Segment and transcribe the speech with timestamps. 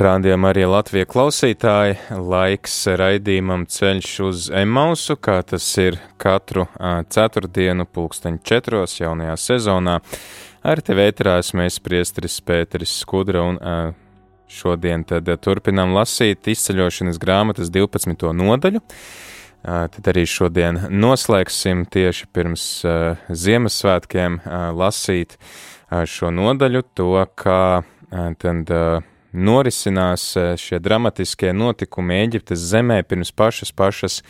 [0.00, 6.64] Rādījumā arī Latvijas klausītāji laiks raidījumam ceļš uz Emausu, kā tas ir katru
[7.12, 9.98] ceturtdienu pulksteņu četros jaunajā sezonā.
[10.64, 13.60] Ar tevi ēterās mēs priestris Pēteris Skudra un
[14.48, 18.32] šodien tad turpinām lasīt izceļošanas grāmatas 12.
[18.40, 18.80] nodaļu.
[19.68, 22.66] Tad arī šodien noslēgsim tieši pirms
[23.28, 24.40] Ziemassvētkiem
[24.80, 25.36] lasīt
[26.08, 27.62] šo nodaļu, to, kā
[28.40, 28.76] tad
[29.32, 34.20] norisinās eh, šie dramatiskie notikumi Eģiptes zemē pirms pašas pašas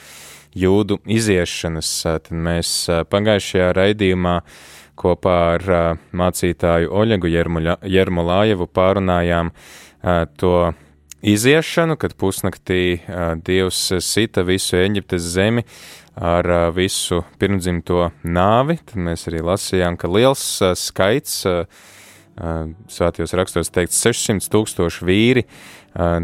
[0.57, 1.93] jūdu iziešanas.
[2.05, 4.37] Eh, tad mēs eh, pagājušajā raidījumā
[5.01, 5.63] kopā ar
[6.13, 7.31] mācītāju Oļegu
[7.89, 9.49] Jermolājevu pārunājām
[10.37, 10.51] to
[11.25, 12.99] iziešanu, kad pusnaktī
[13.41, 15.65] Dievs sita visu Eģiptes zemi
[16.21, 18.77] ar visu pirmdzimto nāvi.
[18.85, 20.45] Tad mēs arī lasījām, ka liels
[20.77, 21.47] skaits
[22.91, 25.45] svētajos rakstos teikts 600 tūkstoši vīri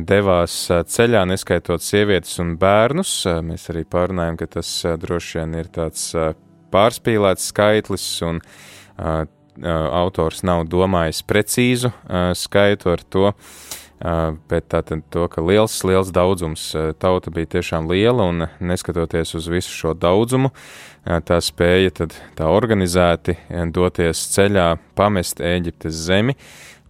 [0.07, 3.13] devās ceļā, neskaitot sievietes un bērnus.
[3.45, 4.71] Mēs arī pārunājam, ka tas
[5.03, 6.13] droši vien ir tāds
[6.75, 8.41] pārspīlēts skaitlis un
[9.65, 11.93] autors nav domājis precīzu
[12.37, 13.33] skaitu ar to,
[14.51, 16.69] bet tātad to, ka liels, liels daudzums
[17.01, 20.53] tauta bija tiešām liela un neskatoties uz visu šo daudzumu,
[21.07, 23.37] tā spēja tad tā organizēti
[23.75, 26.35] doties ceļā, pamest Ēģiptes zemi,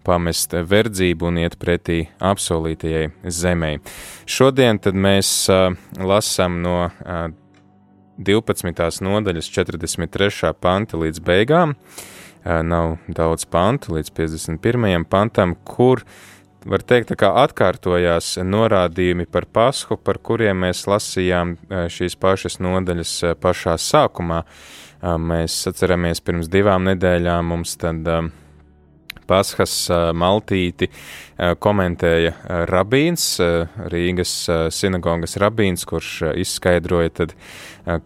[0.07, 3.73] pamest verdzību un iet pretī apsolītajai zemē.
[4.25, 5.49] Šodien tad mēs
[5.99, 6.89] lasām no
[8.17, 9.03] 12.
[9.05, 10.53] nodaļas 43.
[10.57, 11.75] panta līdz beigām.
[12.47, 15.03] Nav daudz pantu līdz 51.
[15.11, 16.01] pantam, kur
[16.65, 21.55] var teikt, kā atkārtojās norādījumi par pasku, par kuriem mēs lasījām
[21.93, 24.41] šīs pašas nodaļas pašā sākumā.
[25.21, 28.07] Mēs atceramies pirms divām nedēļām mums tad
[29.27, 29.73] Paskas
[30.15, 30.87] maltīti
[31.59, 33.25] komentēja rabīns,
[33.91, 34.33] Rīgas
[34.71, 36.13] sinagogas rabīns, kurš
[36.45, 37.33] izskaidroja tad,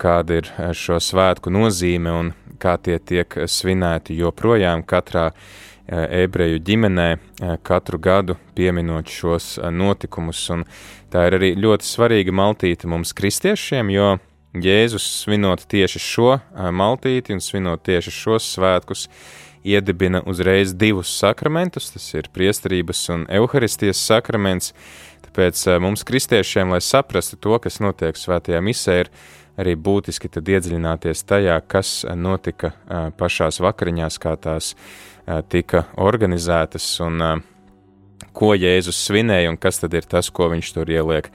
[0.02, 5.46] kāda ir šo svētku nozīme un kā tie tiek svinēti joprojām katrā uh,
[5.92, 7.08] ebreju ģimenē
[7.68, 10.42] katru gadu pieminot šos notikumus.
[10.54, 10.66] Un
[11.12, 14.18] tā ir arī ļoti svarīga maltīte mums kristiešiem, jo
[14.52, 16.34] Jēzus svinot tieši šo
[16.76, 19.06] maltīti un svinot tieši šos svētkus,
[19.64, 24.74] iedibina uzreiz divus sakramentus, tas ir priesterības un evaharistijas sakraments,
[25.28, 29.12] tāpēc mums kristiešiem, lai saprastu to, kas notiek svētajā misē, ir
[29.60, 32.74] arī būtiski tad iedziļināties tajā, kas notika
[33.18, 34.76] pašās vakariņās, kā tās
[35.52, 37.44] tika organizētas un
[38.32, 41.28] ko Jēzus svinēja un kas tad ir tas, ko viņš tur ieliek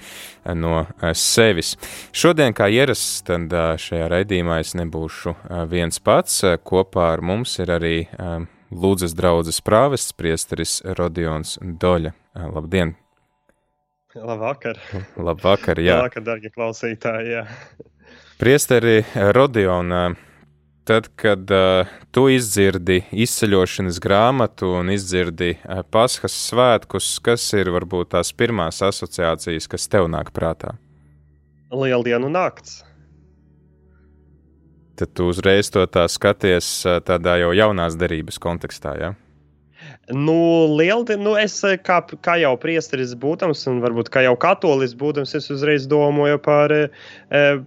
[0.56, 1.74] no sevis.
[2.16, 5.34] Šodien, kā ierasts, tad šajā raidījumā es nebūšu
[5.68, 6.40] viens pats.
[6.64, 7.96] Kopā ar mums ir arī
[8.66, 12.10] Lūdzes draudzes prāvests priesteris Rodions Doļa.
[12.50, 12.96] Labdien!
[14.16, 14.80] Labvakar!
[15.14, 16.00] Labvakar, jā!
[16.00, 17.36] Labvakar, darbie klausītāji!
[17.36, 17.44] Jā.
[18.36, 20.14] Priesteri Rodiona,
[20.84, 28.12] tad, kad uh, tu izdzirdi izceļošanas grāmatu un izdzirdi uh, paskas svētkus, kas ir varbūt
[28.12, 30.74] tās pirmās asociācijas, kas tev nāk prātā?
[31.72, 32.82] Lieldienu nakts.
[35.00, 36.68] Tad tu uzreiz to tā skaties
[37.08, 39.14] tādā jau jaunās derības kontekstā, jā?
[39.14, 39.25] Ja?
[40.08, 45.32] Nu, lieldi, nu es kā, kā jau priesteris būdams, un varbūt kā jau katolis būdams,
[45.34, 47.58] es uzreiz domāju par, eh,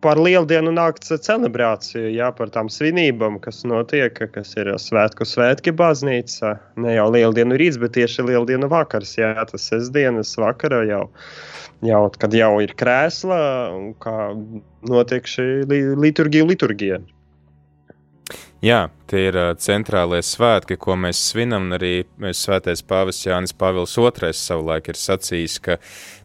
[0.00, 6.60] par lieldienu nakts celebrāciju, jā, par tām svinībām, kas notiek, kas ir svētku svētki baznīca.
[6.76, 11.10] Ne jau lieldienu rīts, bet tieši lieldienu vakars, jā, tas sestdienas vakara jau,
[11.82, 13.42] jau kad jau ir krēsla,
[13.74, 14.30] un kā
[14.86, 15.66] notiek šī
[15.98, 17.02] liturgija, liturgija.
[18.64, 21.66] Jā, tie ir centrālie svētki, ko mēs svinam.
[21.76, 25.76] Arī svētais pāvests Jānis Pāvils II savulaik ir sacījis, ka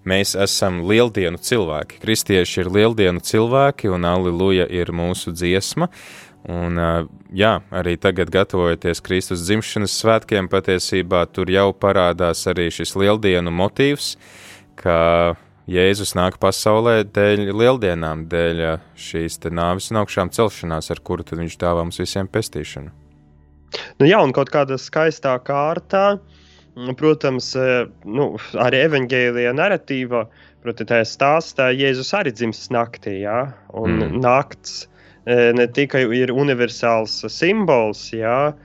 [0.07, 1.99] mēs esam lieldienu cilvēki.
[1.99, 5.89] Kristieši ir lieldienu cilvēki, un Alleluja ir mūsu dziesma.
[6.47, 6.79] Un,
[7.35, 14.13] jā, arī tagad, gatavojoties Kristus dzimšanas svētkiem, patiesībā tur jau parādās arī šis lieldienu motīvs,
[14.79, 15.35] ka
[15.69, 18.61] Jēzus nāk pasaulē dēļ lieldienām, dēļ
[18.97, 22.89] šīs nāves un augšām celšanās, ar kuru viņš dāvā mums visiem pestīšanu.
[24.01, 26.17] Nu, jā, un kaut kādā skaistā kārtā,
[26.97, 27.51] protams,
[28.05, 30.23] nu, arī evaņģēlijā narratīvā,
[30.63, 33.43] protams, tajā stāstā Jēzus arī dzimis naktī, jā,
[33.77, 34.17] un mm.
[34.25, 34.87] nakts
[35.29, 38.55] ne tikai ir universāls simbols, jā,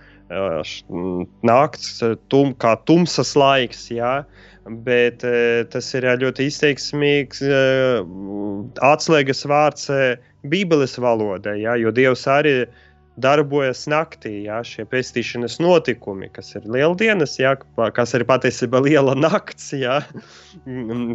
[1.44, 1.98] nakts
[2.32, 4.22] tum, kā tumsas laiks, jā,
[4.86, 5.24] bet
[5.72, 7.42] tas ir ļoti izteiksmīgs
[8.80, 9.90] atslēgas vārds
[10.48, 12.66] Bībeles valodai, jā, jo Dievs arī ir
[13.20, 17.54] darbojas naktī, jā, šie pestīšanas notikumi, kas ir lieldienas, jā,
[17.94, 19.70] kas ir patiesībā liela nakts.
[19.78, 20.00] Jā.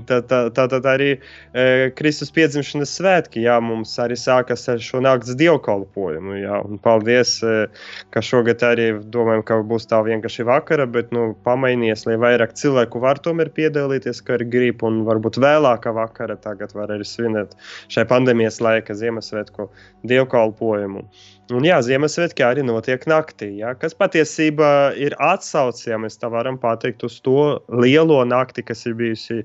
[0.07, 5.35] Tad, tad, tad arī e, Kristus piedzimšanas svētki jā, mums arī sākas ar šo naktas
[5.39, 6.37] dievkalpojumu.
[6.39, 7.67] Jā, un paldies, e,
[8.15, 13.03] ka šogad arī domājam, ka būs tā vienkārši vakara, bet nu, pamainies, lai vairāk cilvēku
[13.03, 17.55] var tomēr piedalīties, kā arī grib, un varbūt vēlākā vakara tagad var arī svinēt
[17.91, 19.67] šai pandēmijas laika Ziemassvētku
[20.07, 21.07] dievkalpojumu.
[21.55, 26.59] Un jā, Ziemassvētki arī notiek naktī, ja, kas patiesībā ir atsauce, ja mēs tā varam
[26.61, 29.39] pateikt, uz to lielo nakti, kas ir bijusi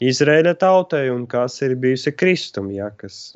[0.00, 2.70] Izraēla tautai un kas ir bijusi Kristum.
[2.72, 3.34] Ja, kas,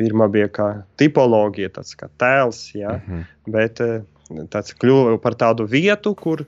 [0.00, 0.70] pirmā bija kā
[1.00, 3.54] tipoloģija, tāds kā tēls, ja, mm -hmm.
[3.54, 4.02] bet eh,
[4.50, 6.46] tāds kļuva par tādu vietu, kur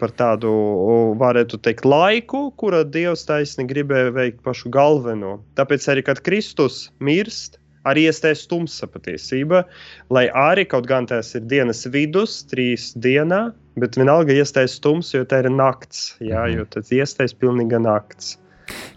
[0.00, 0.50] par tādu,
[1.20, 5.38] varētu teikt, laiku, kura Dievs taisni gribēja veikt pašu galveno.
[5.54, 9.64] Tāpēc arī, kad Kristus mirst, arī iestājas tumsa patiesība,
[10.12, 13.50] lai arī kaut gan tas ir dienas vidus, trīs dienā,
[13.80, 16.58] bet vienalga iestājas tumsa, jo tā ir nakts, jā, mhm.
[16.58, 18.36] jo tad iestājas pilnīga nakts.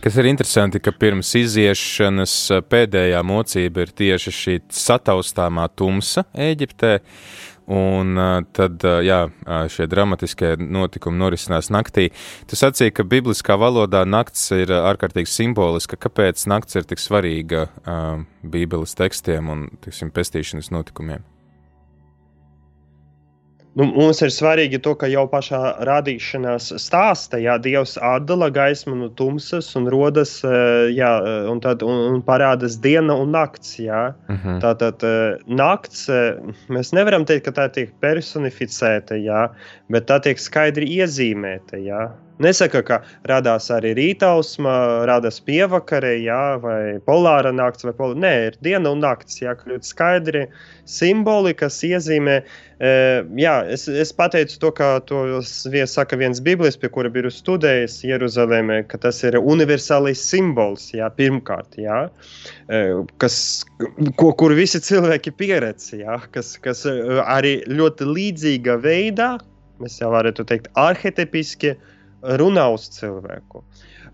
[0.03, 2.33] Kas ir interesanti, ka pirms iziešanas
[2.69, 6.99] pēdējā mocība ir tieši šī sataustāmā tumsa Eģiptē.
[7.71, 8.19] Un
[8.51, 9.19] tad, jā,
[9.71, 12.09] šie dramatiskie notikumi norisinās naktī.
[12.49, 15.95] Tu sacīji, ka bibliskā valodā nakts ir ārkārtīgi simboliska.
[15.95, 17.69] Kāpēc nakts ir tik svarīga
[18.43, 21.23] Bībeles tekstiem un, tiksim, pestīšanas notikumiem?
[23.73, 29.07] Nu, mums ir svarīgi to, ka jau pašā radīšanās stāstā, ja Dievs atdala gaismu no
[29.17, 31.09] tumsas un rodas, eh, jā,
[31.49, 33.79] un tad un, un parādās diena un nakts.
[33.81, 34.03] Jā.
[34.27, 34.41] Uh mhm.
[34.43, 34.59] -huh.
[34.61, 36.37] Tātad eh, nakts, eh,
[36.69, 39.49] mēs nevaram teikt, ka tā tiek personificēta, jā,
[39.89, 41.81] bet tā tiek skaidri iezīmēta.
[41.81, 42.11] Jā.
[42.43, 42.99] Nesaka, ka
[43.29, 44.73] radās arī rītausma,
[45.09, 48.19] radās pievakarē, jā, vai polāra nakts, vai polāra.
[48.23, 50.45] Nē, ir diena un nakts, jā, kļūt skaidri
[50.89, 52.39] simboli, kas iezīmē.
[52.83, 52.91] E,
[53.39, 58.81] jā, es, es pateicu to, ka to saka viens biblis, pie kura biju studējis Jeruzalemē,
[58.91, 62.03] ka tas ir universālais simbols, jā, pirmkārt, jā,
[62.67, 62.83] e,
[63.23, 63.37] kas,
[64.19, 66.83] ko, kur visi cilvēki pieredz, jā, kas, kas
[67.23, 69.33] arī ļoti līdzīga veidā,
[69.83, 71.92] mēs jau varētu teikt, arhetipiski, uh,
[72.23, 73.63] runā uz cilvēku.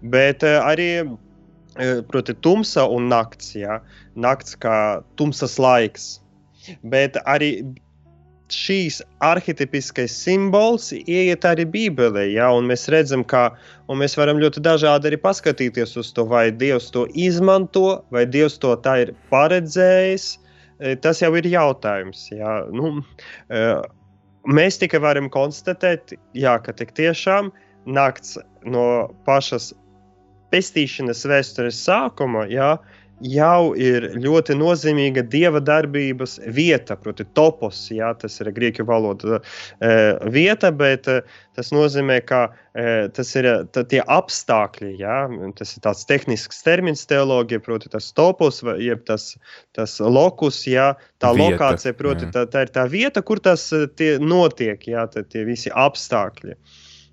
[0.01, 3.79] Bet eh, arī eh, proti, tumsa un nakts, ja?
[4.15, 6.17] nakts kā tumsas laiks.
[6.83, 7.51] Bet arī
[8.49, 13.51] šīs arhitektiskais simbols ieiet arī Bībelē, ja, un mēs redzam, ka
[13.93, 18.73] mēs varam ļoti dažādi arī paskatīties uz to, vai Dievs to izmanto, vai Dievs to
[18.81, 20.31] tā ir paredzējis.
[20.79, 22.25] Eh, tas jau ir jautājums.
[22.33, 22.63] Ja.
[22.73, 23.03] Nu,
[24.49, 29.71] mēs tikai varam konstatēt, jā, ka tik tiešām ir nakts no pašas
[30.53, 32.73] pestīšanas vēstures sākuma, jā,
[33.19, 37.81] jau ir ļoti nozīmīga dieva darbības vieta, proti, topos.
[37.91, 39.91] Jā, tas ir grieķu valoda e,
[40.31, 41.19] vieta, bet e,
[41.57, 44.93] tas nozīmē, ka e, tas ir tā, tie apstākļi.
[45.01, 45.17] Jā,
[45.59, 49.33] tas ir tāds tehnisks termins teoloģija, proti, tas topos, jeb tas,
[49.77, 53.69] tas lokus, jā, tā vieta, lokācija, proti, tā, tā ir tā vieta, kur tas
[54.23, 56.55] notiek, jā, tie visi apstākļi.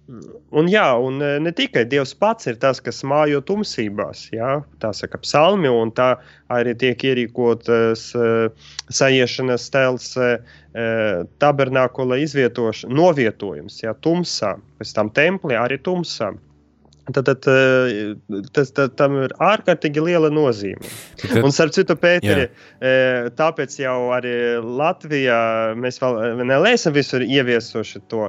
[0.07, 4.93] Un, jā, un e, ne tikai Dievs pats ir tas, kas mājo tumsībās, jā, tā
[4.95, 6.13] saka psalmi, un tā
[6.55, 10.37] arī tiek ierīkotas uh, sajiešanas tēls uh,
[11.43, 16.31] tabernākula izvietošana, novietojums, jā, tumsā, pēc tam templī arī tumsā.
[17.07, 18.17] Tad, tad eh,
[18.53, 20.89] tas, tad, tam ir ārkārtīgi liela nozīme.
[21.21, 23.31] Tad, un, starp citu, Pēteri, jā.
[23.39, 25.39] tāpēc jau arī Latvijā
[25.79, 28.27] mēs vēl neesam visur ieviesuši to,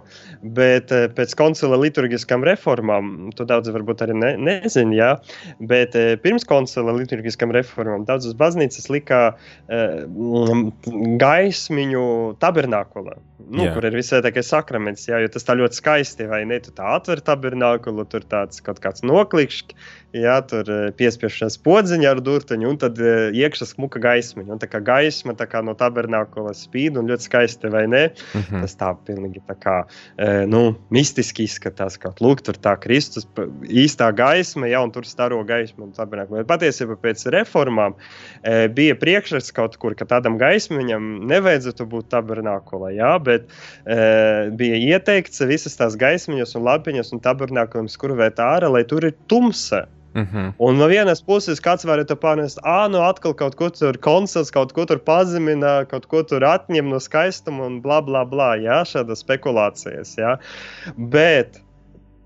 [0.57, 5.15] bet eh, pēc koncila liturgiskām reformām, to daudz varbūt arī ne, nezin, jā,
[5.71, 9.21] bet eh, pirms koncila liturgiskām reformām daudzas baznīcas lika
[11.21, 12.05] gaismiņu
[12.41, 13.17] tabernākulā
[13.47, 13.73] nu, jā.
[13.75, 16.59] kur ir visvētākais sakraments, jā, jo tas tā ļoti skaisti, vai ne?
[16.63, 22.69] Tu tā atver tabernākulu, tur tāds kaut kāds noklikšķis, Jā, tur piespiešanas podziņa ar durtuņu,
[22.71, 22.99] un tad
[23.35, 24.53] iekšā smuka gaismiņa.
[24.55, 28.03] Un tā kā gaisma tā kā no tabernākula spīd un ļoti skaisti, vai ne?
[28.07, 28.61] Mm -hmm.
[28.63, 29.75] Tas tā pilnīgi tā kā,
[30.47, 33.27] nu, mistiski izskatās, kaut lūk, tur tā Kristus
[33.67, 36.37] īstā gaisma, ja, un tur staro gaismu un tabernākulu.
[36.37, 37.93] Bet patiesībā pēc reformām
[38.73, 43.51] bija priekšrats kaut kur, ka tādam gaismiņam nevajadzētu būt tabernākulā, jā, bet
[44.55, 49.85] bija ieteikts visas tās gaismiņas un lapiņas un tabernākulam skurvēt ārā, lai tur ir tumsa.
[50.15, 50.37] Mhm.
[50.37, 50.53] -huh.
[50.57, 54.51] Un no vienas puses, kāds var te pārnest, ah, nu atkal kaut ko tur koncils,
[54.51, 58.55] kaut ko tur pazemina, kaut ko tur atņem no skaistuma un bla, bla, bla.
[58.55, 60.17] Jā, šādas spekulācijas.
[60.17, 60.37] Jā.
[60.97, 61.61] Bet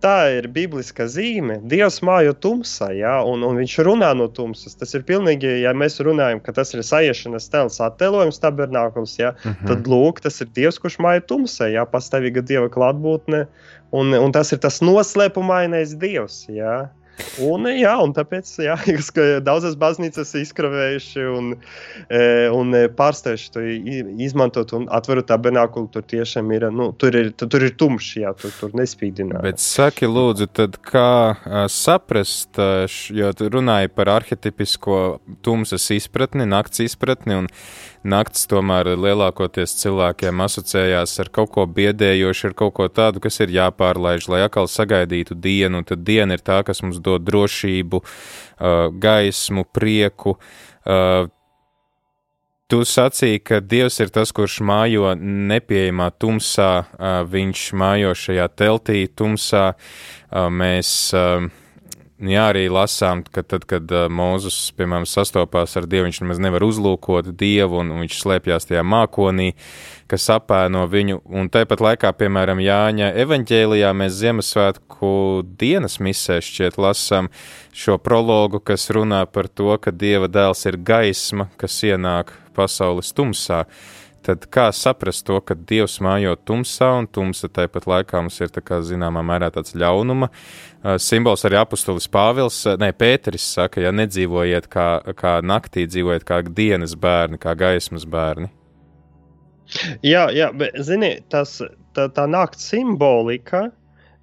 [0.02, 1.60] tā ir bibliska zīme.
[1.72, 4.76] Dievs mājo tumsā, ja, un, un viņš runā no tumsas.
[4.80, 9.54] Tas ir pilnīgi, ja mēs runājam, ka tas ir sajiešanas tēls, attēlojums, tabernākums, ja, mhm.
[9.60, 9.68] -huh.
[9.68, 13.46] tad lūk, tas ir Dievs, kurš mājo tumsā, ja, pastāvīga Dieva klātbūtne,
[13.92, 16.46] un, un tas ir tas noslēpumainais Dievs.
[16.50, 16.90] Ja.
[17.46, 18.75] Un, jā, un tāpēc jā,
[19.48, 21.51] daudzas baznīcas izkravējuši un,
[22.08, 22.24] e,
[22.54, 23.66] un pārsteigti to
[24.25, 25.90] izmantot un atveru tabernákulu.
[25.92, 29.42] Tur tiešām ir, nu, tur ir, tur ir tumšs, jā, tur, tur nespīdināt.
[29.46, 32.60] Bet saki, lūdzu, tad kā saprast,
[33.12, 35.01] jo tu runāji par arhetipisko
[35.46, 37.50] tumsas izpratni, nakts izpratni, un
[38.03, 43.53] nakts tomēr lielākoties cilvēkiem asociējās ar kaut ko biedējošu, ar kaut ko tādu, kas ir
[43.53, 48.01] jāpārlaiž, lai atkal sagaidītu dienu, tad diena ir tā, kas mums dod drošību,
[49.01, 50.38] gaismu, prieku.
[52.72, 56.70] Tu sacīki, ka Dievs ir tas, kurš mājo nepieejamā tumsā,
[57.27, 59.74] viņš mājo šajā teltī tumsā.
[60.31, 61.12] Mēs
[62.30, 67.32] jā, arī lasām, ka tad, kad Mozus, piemēram, sastopās ar Dievu, viņš nemaz nevar uzlūkot
[67.38, 69.51] Dievu, un, viņš slēpjas tajā mākonī,
[70.12, 71.22] kas apēno viņu.
[71.32, 75.13] Un tāpat laikā, piemēram, Jāņa evaņģēlijā mēs Ziemassvētku
[75.62, 77.32] dienas misē šķiet lasām
[77.74, 83.63] šo prologu, kas runā par to, ka Dieva dēls ir gaisma, kas ienāk pasaules tumsā.
[83.66, 88.51] Uh, Tad kā saprast to, ka Dievs mājo tumsā, un tumsa tāpat laikā mums ir
[88.54, 90.30] tā kā zināmā mērā tāds ļaunuma
[91.01, 94.88] simbols arī apustulis Pāvils, ne, Pēteris saka, ja nedzīvojiet kā,
[95.18, 98.50] kā naktī, dzīvojiet kā dienas bērni, kā gaismas bērni.
[100.06, 101.60] Jā, jā bet, zini, tas,
[101.98, 103.70] tā, tā nakts simbolika,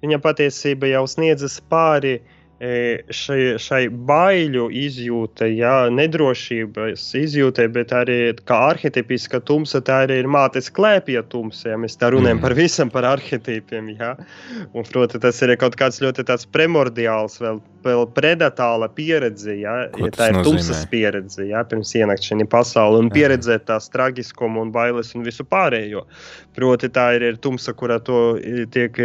[0.03, 8.17] viņa patiesība jau sniedzas pāri uh, šai, šai baiļu izjūtai, ja, nedrošības izjūtai, bet arī
[8.43, 11.69] kā arhitepiska tumsa, tā arī ir mātes klēpja tumsa.
[11.71, 12.43] Ja mēs tā runājam mm.
[12.43, 13.93] par visam, par arhetipiem.
[13.95, 14.11] Ja.
[14.73, 19.55] Un, proti, tas ir kaut kāds ļoti primordiāls, vēl, vēl predatāla pieredze.
[19.61, 20.45] Ja, ja tā ir nozīmē?
[20.49, 25.47] tumsas pieredze, ja, pirms ienākt šajā pasaulē un pieredzēt tās traģiskumu un bailes un visu
[25.47, 26.03] pārējo.
[26.59, 28.35] Proti, tā ir, ir tumsa, kurā to
[28.75, 28.99] tiek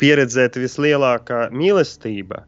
[0.00, 2.44] pieredzēta vislielākā mīlestība.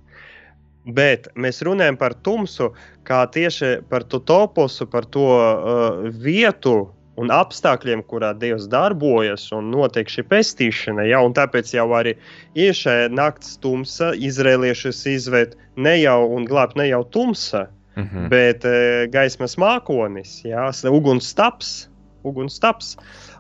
[0.88, 2.70] Bet mēs runājam par tumsu,
[3.08, 6.86] kā tieši par to toposu, par to uh, vietu
[7.18, 11.04] un apstākļiem, kurā Dievs darbojas un notiek šī pestīšana.
[11.10, 11.20] Ja?
[11.26, 12.14] Un tāpēc jau arī
[12.56, 18.28] ir šī nakts tumsa, izrēliešus izved ne jau un glābt ne jau tumsa, mm -hmm.
[18.32, 20.70] bet uh, gaismas mākonis, ja?
[20.90, 21.88] ugunsstaps.
[22.24, 22.96] ugunsstaps.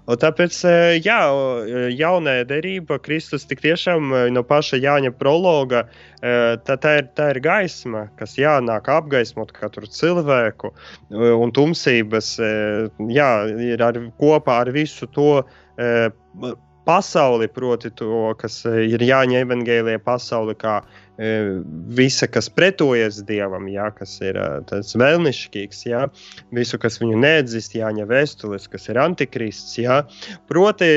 [0.08, 0.74] Un tāpēc, e,
[1.04, 5.84] jā, e, jaunā derība, Kristus tik tiešām e, no paša Jāņa prologa,
[6.18, 10.72] tā, tā, ir, tā ir gaisma, kas jānāk apgaismot katru cilvēku,
[11.14, 12.32] un tumsības,
[13.14, 13.28] jā,
[13.68, 15.44] ir ar, kopā ar visu to
[16.88, 20.80] pasauli, proti to, kas ir Jāņa evangēlija pasauli, kā
[21.18, 26.04] visa, kas pretojas Dievam, jā, kas ir tas vēlnišķīgs, jā,
[26.54, 30.04] visu, kas viņu neatzīst, jāņa vēstules, kas ir antikrists, jā.
[30.50, 30.90] Proti,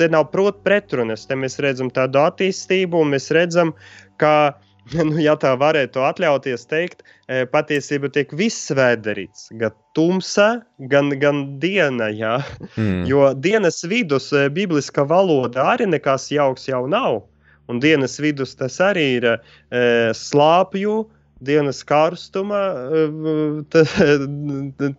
[0.00, 3.74] te nav proti pretrunas, te mēs redzam tādu attīstību, un mēs redzam,
[4.16, 4.56] ka,
[4.96, 7.04] nu, ja tā varētu atļauties teikt,
[7.52, 10.48] patiesībā tiek viss vēderīts, gan tumsa,
[10.88, 12.38] gan, gan diena, jā.
[12.78, 13.04] Mm.
[13.12, 17.26] Jo dienas vidus, bibliska valoda arī nekas jauks jau nav.
[17.72, 19.36] Un dienas vidus tas arī ir e,
[20.16, 21.04] slāpju,
[21.44, 22.60] dienas karstuma,
[22.92, 23.82] e,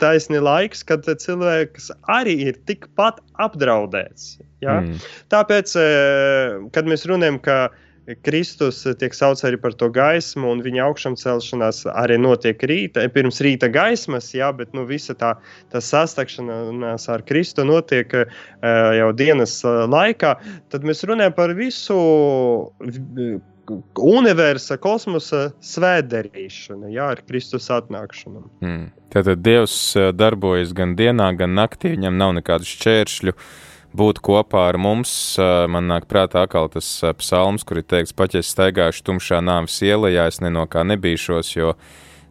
[0.02, 4.36] taisni laiks, kad cilvēks arī ir tikpat apdraudēts.
[4.66, 4.80] Ja?
[4.82, 4.98] Mm.
[5.34, 5.90] Tāpēc, e,
[6.76, 7.70] kad mēs runājam, ka
[8.26, 13.42] Kristus tiek saukts arī par to gaismu, un viņa augšām celšanās arī notiek rīta, pirms
[13.42, 15.34] rīta gaismas, jā, bet nu, visa tā,
[15.74, 18.38] tā sastākšanās ar Kristu notiek uh,
[19.00, 20.36] jau dienas laikā.
[20.70, 21.98] Tad mēs runājam par visu
[23.98, 28.44] universa, kosmosa svētdarīšanu, jā, ar Kristus atnākšanu.
[28.62, 28.90] Mm.
[29.16, 29.78] Tātad Dievs
[30.14, 33.36] darbojas gan dienā, gan naktī, viņam nav nekādu šķēršļu.
[33.96, 35.12] Būt kopā ar mums.
[35.72, 36.88] Man nāk prātā atkal tas
[37.20, 41.76] psalms, kur ir teikts, paķis staigāšu tumšā nāves ielā, es ne no kā nebīšos, jo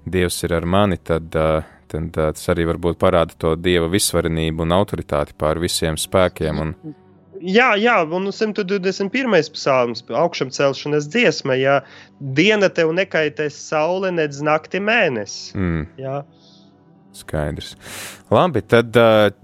[0.05, 5.33] Dievs ir ar mani, tad, tad tas arī varbūt parāda to Dieva visvarenību un autoritāti
[5.41, 6.61] pār visiem spēkiem.
[6.61, 6.75] Un,
[7.45, 9.35] Jā, jā, un 121.
[9.53, 11.75] psalms, augšām celšanas dziesma, ja
[12.39, 15.51] diena tev nekaitēs saule, nedz nakti mēnesis.
[15.53, 15.83] Mm.
[16.01, 16.23] Jā.
[17.15, 17.75] Skaidrs.
[18.35, 18.97] Labi, tad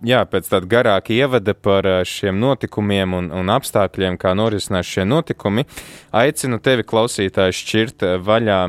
[0.06, 5.66] jā, pēc tāda garāka ievada par šiem notikumiem un, un apstākļiem, kā norisinās šie notikumi,
[6.10, 8.60] aicinu tevi, klausītāji, šķirt vaļā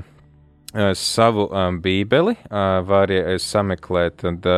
[0.96, 1.50] savu
[1.84, 2.36] bībeli.
[2.88, 4.52] Vari sameklēt tad,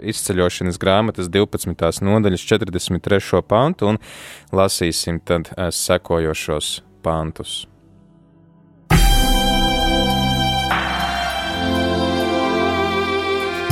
[0.00, 2.04] izceļošanas grāmatas 12.
[2.08, 3.42] nodaļas 43.
[3.48, 4.00] pantu un
[4.52, 7.66] lasīsim tad sekojošos pantus.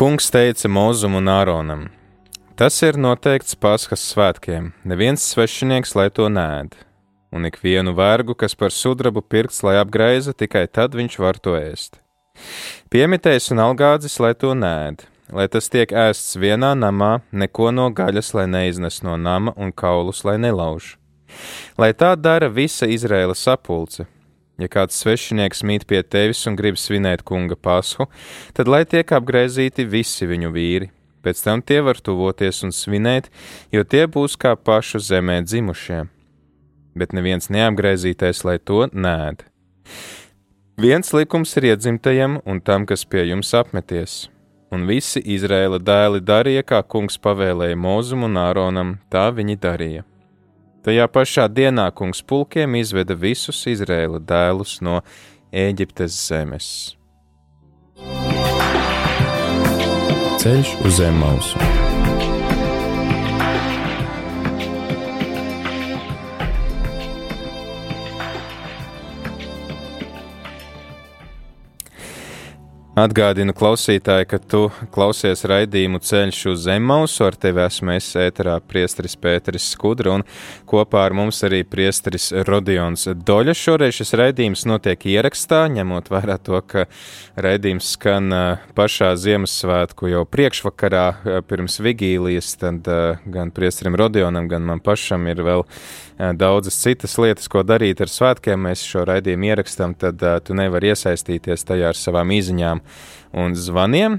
[0.00, 1.80] Kungs teica Mozum un Āronam:
[2.56, 6.72] Tas ir noteikts Paskas svētkiem, neviens svešinieks lai to nēd,
[7.36, 12.00] un ikvienu vergu, kas par sudrabu pirkts, lai apgreiza, tikai tad viņš var to ēst.
[12.88, 15.04] Piemitējs un algādzis, lai to nēd,
[15.36, 20.24] lai tas tiek ēsts vienā namā, neko no gaļas, lai neiznes no nama un kaulus,
[20.24, 20.94] lai nelauž.
[21.76, 24.08] Lai tā dara visa Izraēla sapulce,
[24.60, 28.10] Ja kāds svešinieks mīt pie tevis un grib svinēt kunga pasku,
[28.52, 30.90] tad lai tiek apgaizīti visi viņu vīri.
[31.24, 33.28] Pēc tam tie var tuvoties un svinēt,
[33.72, 36.02] jo tie būs kā pašu zemē dzimušie.
[36.96, 39.44] Bet neviens neapgaizītais, lai to nēd.
[40.80, 44.28] Viens likums ir iedzimtajam un tam, kas pie jums apmeties.
[44.72, 50.06] Un visi Izraēla dēli darīja, kā kungs pavēlēja Mozum un Āronam, tā viņi darīja.
[50.80, 55.02] Tajā pašā dienā kungs pulkiem izveda visus Izrēla dēlus no
[55.52, 56.70] Ēģiptes zemes.
[60.40, 61.89] Ceļš uz zemes mausu.
[72.98, 79.14] Atgādinu klausītāji, ka tu klausies raidījumu ceļš uz Zemausu, ar tevi esmu es ēterā priesteris
[79.14, 80.24] Pēteris Skudra un
[80.66, 83.54] kopā ar mums arī priesteris Rodions Doļa.
[83.54, 86.88] Šoreiz šis raidījums notiek ierakstā, ņemot vērā to, ka
[87.38, 88.34] raidījums skan
[88.74, 91.06] pašā Ziemassvētku jau priekšvakarā
[91.46, 92.90] pirms vigīlijas, tad
[93.22, 95.62] gan priesterim Rodionam, gan man pašam ir vēl
[96.36, 98.60] daudzas citas lietas, ko darīt ar svētkiem.
[98.68, 102.82] Mēs šo raidījumu ierakstām, tad tu nevari iesaistīties tajā ar savām īziņām
[103.40, 104.16] un zvaniem,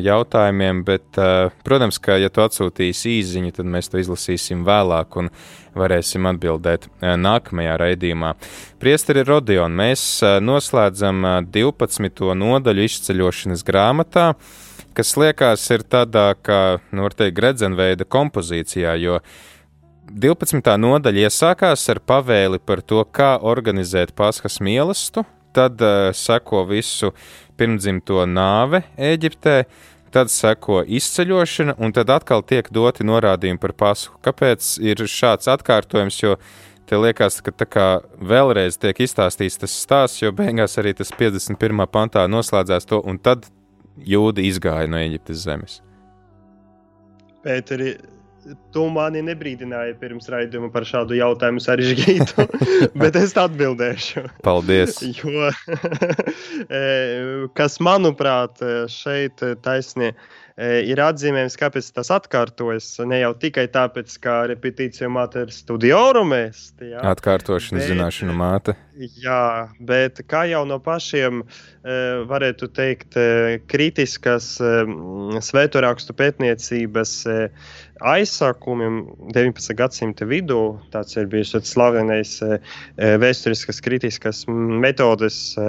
[0.00, 1.18] jautājumiem, bet,
[1.66, 5.28] protams, ka, ja tu atsūtīsi īziņu, tad mēs to izlasīsim vēlāk un
[5.76, 8.32] varēsim atbildēt nākamajā raidījumā.
[8.80, 10.06] Priesteri Rodion, mēs
[10.40, 12.32] noslēdzam 12.
[12.40, 14.30] nodaļu izceļošanas grāmatā,
[14.96, 19.20] kas liekas ir tādā, kā, nu, teikt, gredzenveida kompozīcijā, jo
[20.06, 20.62] 12.
[20.78, 27.12] nodaļa iesākās ar pavēli par to, kā organizēt paskas mīlestību, tad uh, seko visu
[27.56, 29.56] pirmdzimto nāve Eģiptē,
[30.14, 34.16] tad seko izceļošana, un tad atkal tiek doti norādījumi par pasku.
[34.24, 36.20] Kāpēc ir šāds atkārtojums?
[36.22, 36.36] Jo
[36.86, 37.86] te liekas, ka tā kā
[38.22, 41.86] vēlreiz tiek izstāstīts tas stāsts, jo beigās arī tas 51.
[41.90, 43.48] pantā noslēdzās to, un tad
[43.96, 45.80] jūdi izgāja no Eģiptes zemes.
[47.42, 47.96] Pēteri,
[48.46, 52.46] Tu mani nebrīdināji pirms raidījuma par šādu jautājumu sarežģītu,
[53.02, 54.26] bet es atbildēšu.
[54.46, 55.00] Paldies!
[55.18, 55.48] jo,
[56.80, 56.82] e,
[57.58, 62.92] kas manuprāt šeit taisnība e, ir atzīmējams, kāpēc tas atkārtojas.
[63.08, 66.68] Ne jau tikai tāpēc, ka repetīcija māte ir studiorumēs.
[67.02, 68.76] Atkārtošana bet, zināšanu māte.
[68.94, 71.48] Jā, bet kā jau no pašiem e,
[72.30, 73.18] varētu teikt,
[73.70, 74.54] kritiskas
[75.50, 77.18] svētorakstu pētniecības
[78.04, 79.74] aizsākumiem 19.
[79.76, 80.78] gadsimta vidū.
[80.92, 82.58] Tas ir bijis tāds slavenais e,
[82.96, 85.68] e, vēsturiskas kritiskas metodes e,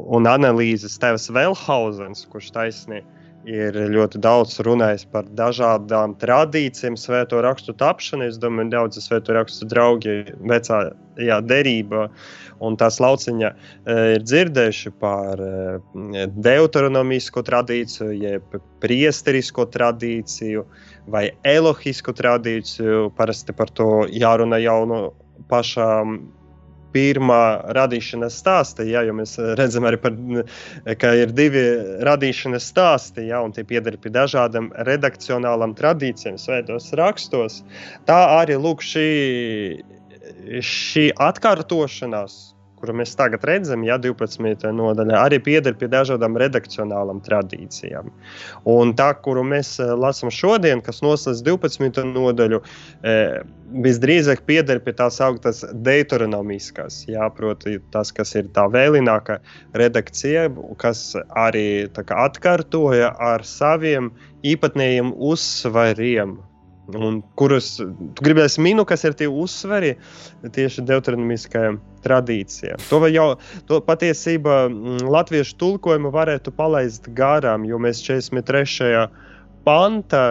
[0.00, 3.18] un analīzes tēvs Velhausens, kurš taisnība
[3.48, 8.26] ir ļoti daudz runājis par dažādām tradīcijām, svēto rakstu tapšanu.
[8.28, 10.82] Es domāju, daudzi svēto rakstu draugi vecā
[11.16, 12.10] jā, derība
[12.60, 13.50] un tās lauciņa
[13.88, 15.40] ir dzirdējuši par
[16.36, 20.66] deuteronomisko tradīciju, jeb priesterisko tradīciju
[21.12, 23.10] vai elohisku tradīciju.
[23.16, 25.00] Parasti par to jārunā jau no
[25.50, 26.20] pašām
[26.94, 27.42] pirmā
[27.76, 30.16] radīšanas stāsta, ja, jo mēs redzam arī, par,
[30.98, 31.62] ka ir divi
[32.06, 37.60] radīšanas stāsti, ja, un tie pieder pie dažādām redakcionālām tradīcijām, svētos rakstos.
[38.10, 39.10] Tā arī lūk šī,
[40.66, 42.40] šī atkārtošanās
[42.80, 44.66] kuru mēs tagad redzam, ja 12.
[44.76, 48.10] nodaļā, arī pieder pie dažādām redakcionālām tradīcijām.
[48.70, 52.02] Un tā, kuru mēs eh, lasām šodien, kas noslēdz 12.
[52.10, 52.62] nodaļu,
[53.04, 53.40] eh,
[53.86, 59.38] visdrīzāk pieder pie tās augtas deuteronomiskās, jā, proti, tas, kas ir tā vēlinākā
[59.78, 60.48] redakcija,
[60.80, 64.10] kas arī kā, atkārtoja ar saviem
[64.46, 66.38] īpatnējiem uzsvariem
[66.96, 69.94] un kurus tu gribēsi minēt, kas ir tie uzsveri
[70.54, 72.80] tieši deuteronomiskajām tradīcijām.
[72.90, 73.28] To jau
[73.68, 79.06] to patiesībā mm, latviešu tulkojumu varētu palaist garām, jo mēs 43.
[79.66, 80.24] pantā,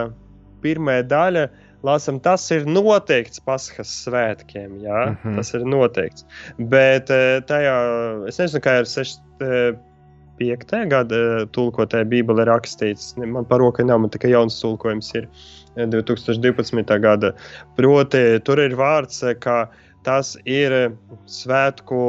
[0.63, 1.47] pirmā daļa,
[1.85, 4.79] lasām, tas ir noteikts Paskas svētkiem.
[4.83, 5.37] Jā, mm -hmm.
[5.37, 6.25] Tas ir noteikts.
[6.57, 7.77] Bet eh, tajā,
[8.27, 9.21] es nezinu, kā ir 6.
[10.39, 10.87] 5.
[10.87, 15.27] gada tulkotajā Bībelē rakstīts, man par rokai nav, man tikai jauns tulkojums ir.
[15.27, 16.99] Uh, 2012.
[17.01, 17.33] gada.
[17.77, 19.69] Proti, tur ir vārds, ka
[20.03, 20.75] tas ir
[21.29, 22.01] svētku,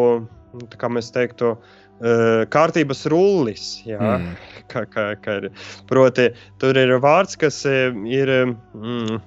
[0.81, 1.55] kā mēs teiktu,
[2.01, 3.83] eh, kārtības rullis.
[3.87, 4.37] Jā, mm.
[4.73, 5.51] ka, ka, ka ir,
[5.91, 8.57] proti, tur ir vārds, kas eh, ir.
[8.75, 9.21] Mm,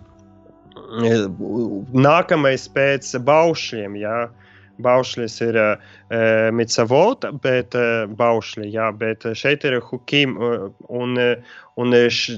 [1.94, 4.18] Nākamais pēc baušļiem, jā,
[4.82, 5.82] Baušļis ir uh,
[6.54, 7.76] Mitsavota, bet
[8.20, 10.36] Baušļi, jā, bet šeit ir Hukim,
[10.90, 11.18] un,
[11.74, 12.36] Un š,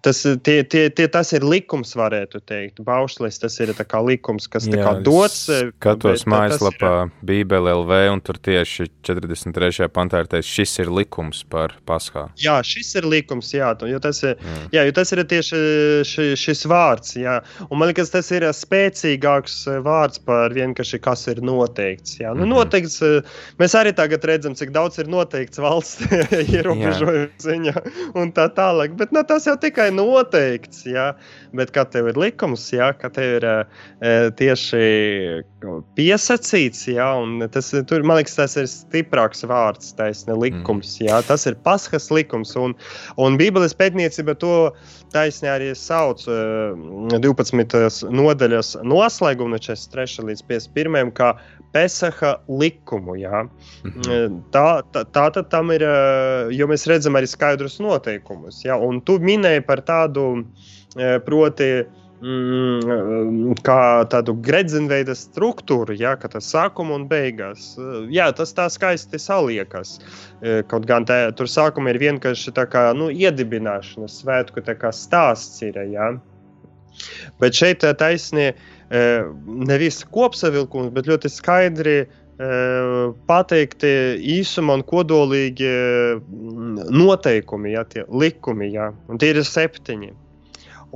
[0.00, 2.78] tas, tie, tie, tie, tas ir likums, varētu teikt.
[2.86, 3.72] Baušlis tas ir
[4.06, 5.48] likums, kas Jā, dots.
[5.50, 7.08] E, skatos mājaslapā.
[7.26, 9.88] Bībele LV, un tur tieši 43.
[9.90, 12.28] pantā ir teikts, šis ir likums par paskā.
[12.38, 14.62] Jā, šis ir likums, jā, jo tas ir, jā.
[14.76, 15.60] Jā, jo tas ir tieši
[16.06, 17.16] ši, šis vārds.
[17.18, 17.40] Jā.
[17.66, 22.20] Un man liekas, tas ir spēcīgāks vārds par vienkārši, kas ir noteikts.
[22.22, 22.36] Jā.
[22.36, 22.54] Nu, mm -hmm.
[23.60, 26.06] Mēs arī tagad redzam, cik daudz ir noteikts valsts
[26.56, 27.74] ierobežojumu ziņā
[28.18, 28.96] un tā tālāk.
[28.98, 30.84] Bet nu, tas jau tikai noteikts.
[30.88, 31.12] Ja?
[31.56, 32.92] Bet kā tev ir likums, ja?
[32.96, 33.56] ka tev ir e,
[34.38, 34.82] tieši
[35.98, 37.10] piesacīts, ja?
[37.22, 40.96] un tas tur, man liekas, tas ir stiprāks vārds, taisne likums.
[40.98, 41.08] Mm.
[41.08, 41.22] Ja?
[41.26, 42.54] Tas ir paskas likums.
[42.60, 42.76] Un,
[43.20, 44.56] un Bībeles pētniecība to
[45.14, 46.38] taisnē arī sauc e,
[47.22, 48.10] 12.
[48.12, 50.26] nodaļas noslēgumu no 43.
[50.30, 51.12] līdz 51.
[51.76, 53.16] Kā Pesaha likumu.
[53.16, 53.42] Ja?
[53.84, 54.40] Mm -hmm.
[54.50, 55.82] Tā, tā, tā tad tam ir,
[56.50, 58.64] jo mēs redzam arī skaidrus noteikumus.
[58.64, 58.76] Ja?
[58.76, 60.44] Un tu minēji par tādu,
[61.24, 61.84] proti,
[62.22, 67.76] mm, kā tādu gredzenveida struktūru, ja, ka tas sākuma un beigās.
[68.10, 70.00] Jā, tas tā skaisti saliekas.
[70.68, 74.62] Kaut gan tā, tur sākuma ir vienkārši tā kā nu, iedibināšanas svētku
[74.92, 75.62] stāsts.
[75.62, 76.16] Ir, ja.
[77.40, 78.56] Bet šeit taisnība
[78.90, 81.96] nevis kopsavilkums, bet ļoti skaidri
[83.26, 83.90] pateikti
[84.36, 85.70] īsumā un kodolīgi
[86.92, 90.12] noteikumi, ja, tie likumi, ja, un tie ir septiņi.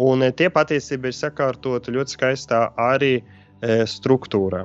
[0.00, 3.18] Un tie patiesībā ir sakārtoti ļoti skaistā arī
[3.88, 4.62] struktūrā.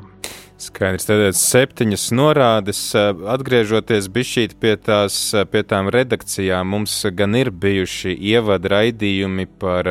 [0.55, 5.17] Skaidrs, tad septiņas norādes, atgriežoties bišķīt pie, tās,
[5.51, 9.89] pie tām redakcijām, mums gan ir bijuši ievada raidījumi par,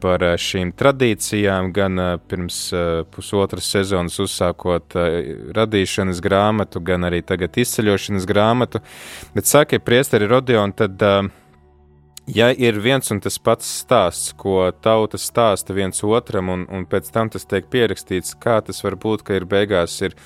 [0.00, 2.00] par šīm tradīcijām, gan
[2.32, 2.62] pirms
[3.12, 4.96] pusotras sezonas uzsākot
[5.58, 8.80] radīšanas grāmatu, gan arī tagad izceļošanas grāmatu,
[9.36, 11.04] bet sākie priesteri Rodion, tad
[12.34, 17.10] ja ir viens un tas pats stāsts, ko tauta stāsta viens otram, un, un pēc
[17.14, 20.16] tam tas tiek pierakstīts, kā tas var būt, ka ir beigās ir,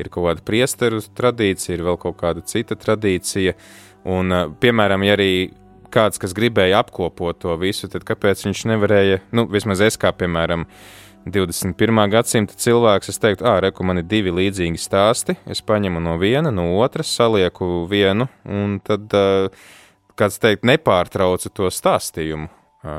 [0.00, 3.54] ir kaut kāda priesteru tradīcija, ir vēl kaut kāda cita tradīcija,
[4.08, 5.32] un, piemēram, ja arī
[5.92, 10.66] kāds, kas gribēja apkopot to visu, tad kāpēc viņš nevarēja, nu, vismaz es kā, piemēram,
[11.22, 12.00] 21.
[12.10, 16.50] gadsimta cilvēks, es teiktu, ah, reku, man ir divi līdzīgi stāsti, es paņemu no viena,
[16.50, 19.68] no otras, salieku vienu, un tad uh,
[20.18, 22.50] kāds teikt, nepārtrauca to stāstījumu.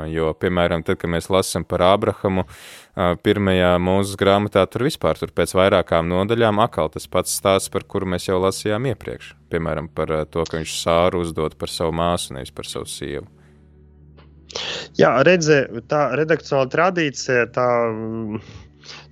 [0.08, 2.46] Jo, piemēram, tad, kad mēs lasām par Ābrahamu,
[3.20, 8.08] pirmajā mūzes grāmatā, tur vispār tur pēc vairākām nodaļām atkal tas pats stāsts, par kuru
[8.14, 9.34] mēs jau lasījām iepriekš.
[9.52, 13.28] Piemēram, par to, ka viņš sāru uzdot par savu māsu, nevis par savu sievu.
[14.96, 17.68] Jā, redziet, tā redakcionāla tradīcija, tā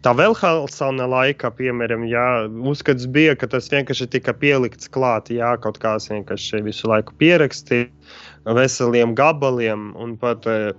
[0.03, 2.27] Tā vēl Helsona laikā, piemēram, jā,
[2.73, 8.19] uzskats bija, ka tas vienkārši tika pielikts klāt, jā, kaut kāds vienkārši visu laiku pierakstīts
[8.43, 10.73] veseliem gabaliem un pat uh,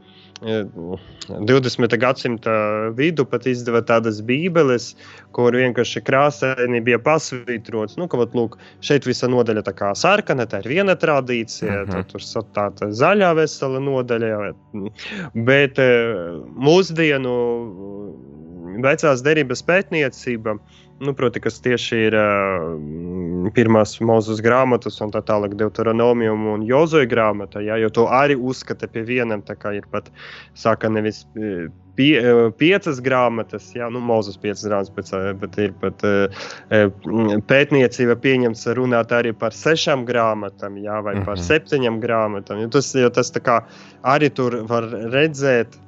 [0.44, 1.98] 20.
[1.98, 2.52] gadsimta
[2.98, 4.90] vidu pat izdeva tādas bībeles,
[5.32, 7.96] kur vienkārši krāsaini bija pasvītrots.
[8.00, 11.92] Nu, ka, vat, lūk, šeit visa nodaļa tā kā sarkana, tā ir viena tradīcija, -huh.
[11.92, 14.54] tad tur tāda zaļā vesela nodaļa.
[15.48, 15.80] Bet
[16.68, 17.34] mūsdienu
[18.82, 20.58] vecās derības pētniecība
[21.04, 27.10] nu, proti, kas tieši ir uh, pirmās mūzes grāmatas, un tā tālāk Deuteronomijum un Jozoja
[27.10, 30.10] grāmata, ja, jo to arī uzskata pie vienam, tā kā ir pat,
[30.58, 31.24] saka, nevis
[31.98, 32.12] pie,
[32.62, 36.08] piecas grāmatas, ja, nu, mūzes piecas grāmatas, bet, bet ir pat
[37.52, 41.48] pētniecība pieņemts runāt arī par sešām grāmatām, ja, vai par mm -hmm.
[41.50, 43.64] septiņām grāmatām, jo tas, jo tas kā
[44.04, 45.80] arī tur var redzēt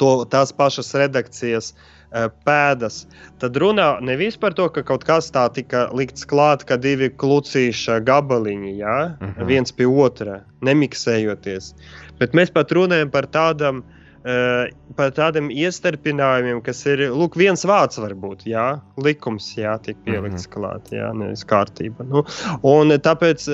[0.00, 1.72] to, tās pašas redakcijas,
[2.08, 3.02] Eh, pēdas,
[3.36, 7.98] tad runā nevis par to, ka kaut kas tā tika likts klāt, ka divi klucīša
[8.08, 8.94] gabaliņi, ja?
[9.12, 9.34] uh mhm.
[9.36, 9.48] -huh.
[9.50, 11.74] viens pie otra, nemiksējoties.
[12.18, 13.84] Bet mēs pat runājam par tādam.
[13.84, 13.97] Uh,
[14.98, 18.66] par tādiem iestarpinājumiem, kas ir lūk, viens vārds, varbūt jā,
[19.00, 20.54] likums, jā, tiek pielikts mm -hmm.
[20.54, 22.06] klāt, jā, nevis kārtība.
[22.08, 22.24] Nu,
[22.62, 23.46] un tāpēc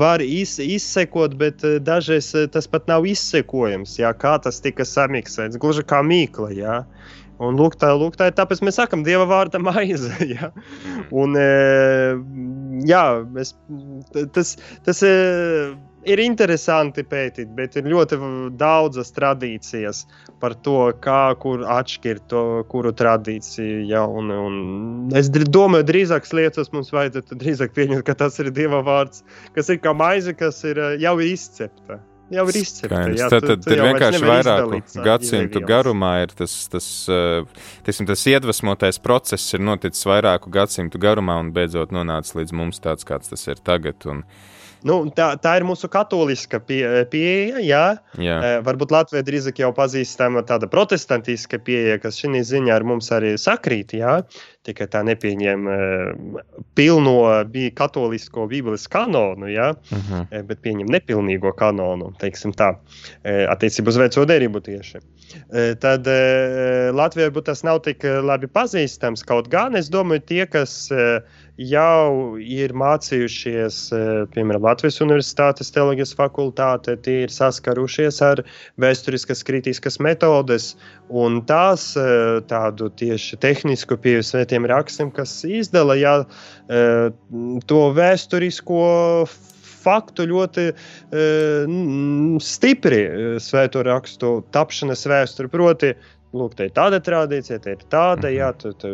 [0.00, 5.82] var iz, izsekot, bet dažreiz tas pat nav izsekojams, jā, kā tas tika samiksēts, gluži
[5.82, 6.50] kā mīkla.
[6.56, 6.84] Jā.
[7.40, 10.12] Un lūk, tā, lūk, tā ir tāpēc mēs sakām, Dieva vārda maize.
[10.34, 10.50] Ja?
[10.84, 11.06] Mm.
[11.22, 11.36] Un,
[12.86, 13.54] jā, mēs,
[14.34, 15.12] tas, tas e,
[16.08, 18.18] ir interesanti pētīt, bet ir ļoti
[18.60, 20.04] daudzas tradīcijas
[20.40, 23.82] par to, kā kur atšķirt to, kuru tradīciju.
[23.90, 24.04] Ja?
[24.08, 29.24] Un, un es domāju, drīzāk lietas mums vajadzētu drīzāk pieņemt, ka tas ir Dieva vārds,
[29.56, 33.00] kas ir kā maize, kas ir jau izcepta jau ir izcepta.
[33.14, 36.12] Jā, tad, tad tu, tu ir vienkārši vairāku gadsimtu garumā.
[36.24, 36.86] Ir tas, tas,
[37.86, 43.06] tiesim, tas iedvesmotais process ir noticis vairāku gadsimtu garumā un beidzot nonācis līdz mums tāds,
[43.08, 44.06] kāds tas ir tagad.
[44.10, 44.22] Un,
[44.86, 47.60] Nu, tā, tā ir mūsu katoliska pie, pieeja.
[47.64, 47.84] Jā.
[48.20, 48.38] Jā.
[48.40, 53.36] E, varbūt Latvijā drīzāk jau pazīstama tāda protestantiska pieeja, kas šī ziņā ar mums arī
[53.40, 53.96] sakrīt.
[54.00, 54.20] Jā
[54.66, 56.40] tikai tā nepieņem uh,
[56.76, 57.14] pilno
[57.48, 60.26] bija katolisko bībeles kanonu, ja, uh mhm.
[60.30, 60.46] eh, -huh.
[60.50, 62.74] bet pieņem nepilnīgo kanonu, teiksim tā,
[63.24, 65.00] attiecībā uz veco derību tieši.
[65.80, 66.06] Tad
[66.94, 70.90] Latvijai tas nav tik labi pazīstams, kaut gan es domāju, tie, kas
[71.60, 73.78] jau ir mācījušies,
[74.32, 78.42] piemēram, Latvijas Universitātes teoloģijas fakultāte, tie ir saskarušies ar
[78.80, 80.72] vēsturiskas kritiskas metodes
[81.10, 81.92] un tās
[82.50, 86.16] tādu tieši tehnisku pieeju svētiem rakstiem, kas izdala jā,
[86.70, 86.82] e,
[87.68, 88.84] to vēsturisko
[89.80, 92.98] faktu ļoti uh, stipri
[93.40, 95.48] svēto rakstu tapšanas vēsturi.
[95.52, 95.94] Proti,
[96.36, 98.36] lūk, te ir tāda tradīcija, te ir tāda, mhm.
[98.36, 98.92] jā, tu, tu,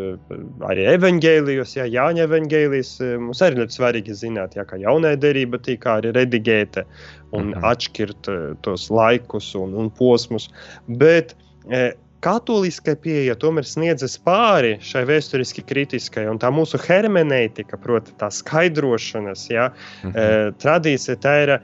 [0.68, 2.94] arī evaņģēlijos, jā, Jāņa evaņģēlijas.
[3.05, 6.87] E, mums arī ļoti svarīgi zināt, jā, kā jaunā derība tika arī redigēta
[7.33, 7.68] un mhm.
[7.72, 8.33] atšķirt
[8.64, 10.51] tos laikus un, un posmus.
[10.87, 11.37] Bet,
[11.68, 11.92] eh,
[12.25, 19.46] katoliskā pieeja tomēr sniedzas pāri šai vēsturiski kritiskai, un tā mūsu hermeneitika, proti, tā skaidrošanas
[19.53, 19.70] ja,
[20.03, 20.14] mhm.
[20.14, 21.61] e, tradīcija, tā ir e,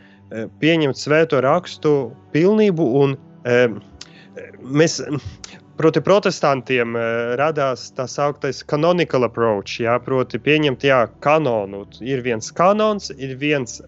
[0.63, 1.97] pieņemt svēto rakstu
[2.35, 3.65] pilnību un e,
[4.63, 5.01] mēs.
[5.77, 11.87] Proti, protestantiem uh, radās tā sauktais canonical approach, jā, proti, pieņemt, jā, kanonu.
[12.05, 13.81] Ir viens kanons, ir viens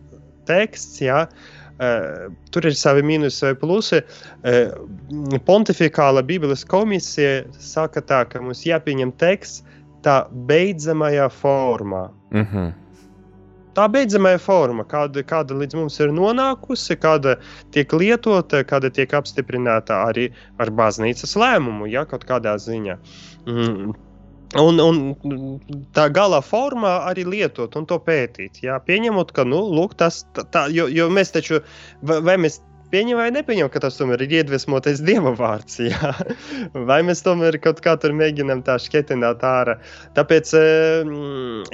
[0.48, 4.00] teksts, jā, uh, tur ir savi mīnusi vai plusi.
[4.40, 4.72] Uh,
[5.44, 9.62] Pontificāla Bībeles komisija saka, tā, ka mums jāpieņem teksts
[10.04, 12.08] tā beidzamajā formā.
[12.32, 12.72] Mm -hmm.
[13.74, 17.36] Tā beidzamā forma, kāda, kāda līdz mums ir nonākusi, kāda
[17.74, 20.28] tiek lietota, kāda tiek apstiprināta arī
[20.62, 22.98] ar baznīcas lēmumu, ja kaut kādā ziņā.
[23.50, 23.94] Mm.
[24.54, 24.98] Un, un
[25.96, 28.60] tā gala formā arī lietot un to pētīt.
[28.62, 31.58] Jā, pieņemot, ka nu, lūk, tas tā, jo, jo mēs taču,
[32.06, 32.60] vai, mēs
[32.94, 36.12] pieņemam vai nepieņemam, ka tas tomēr ir iedvesmotais dieva vārds, jā?
[36.90, 39.78] vai mēs tomēr kaut kā tur mēģinām tā šķetināt ārā.
[40.16, 40.54] Tāpēc,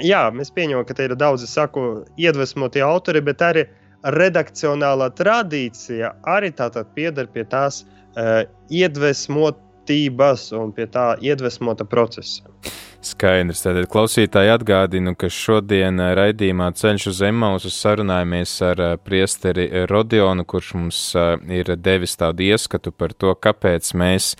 [0.01, 1.85] jā, mēs pieņemam, ka te ir daudzi saku
[2.21, 3.67] iedvesmotie autori, bet arī
[4.01, 8.41] redakcionālā tradīcija arī tātad pieder pie tās uh,
[8.73, 12.43] iedvesmot kustības un pie tā iedvesmota procesa.
[13.01, 13.63] Skaidrs.
[13.63, 21.15] Tātad klausītāji atgādinu, ka šodien raidījumā Ceļš uz Emausu sarunājamies ar priesteri Rodionu, kurš mums
[21.49, 24.35] ir devis tādu ieskatu par to, kāpēc mēs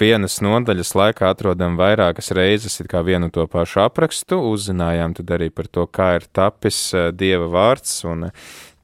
[0.00, 5.86] vienas nodaļas laikā atrodam vairākas reizes vienu to pašu aprakstu, uzzinājām tad arī par to,
[5.86, 8.32] kā ir tapis Dieva vārds un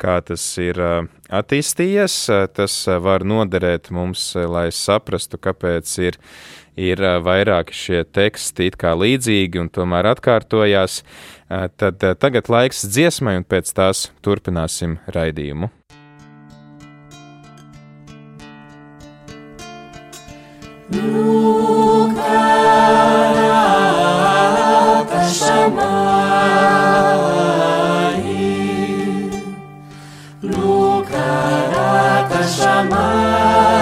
[0.01, 0.81] kā tas ir
[1.29, 2.17] attīstījies.
[2.57, 6.19] Tas var noderēt mums, lai saprastu, kāpēc ir,
[6.81, 11.03] ir vairāki šie teksti it kā līdzīgi un tomēr atkārtojās.
[11.51, 15.71] Tad tagad laiks dziesmai un pēc tās turpināsim raidījumu.
[32.89, 33.80] Mama.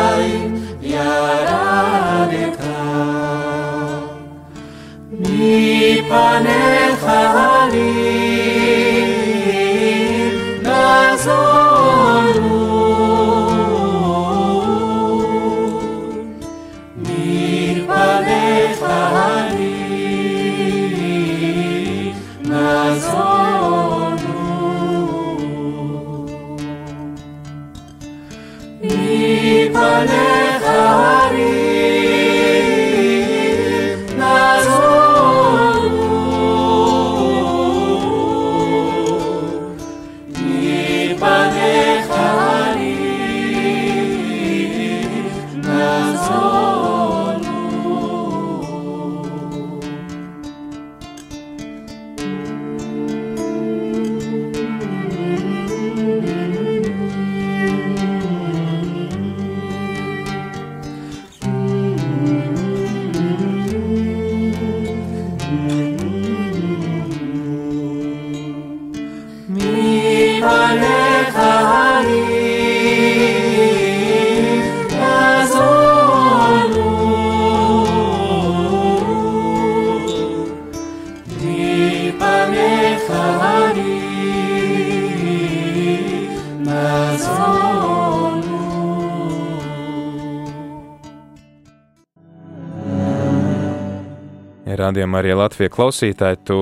[94.98, 96.54] Radījumā arī Latvijas klausītāji, tu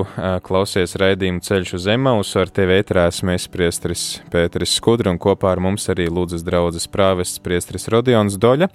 [0.45, 5.61] klausies raidījumu ceļš uz Emausu, ar tevi ētrās mēs priestris Pēteris Skudra un kopā ar
[5.65, 8.67] mums arī lūdzas draudzes prāvests priestris Rodions Doļa.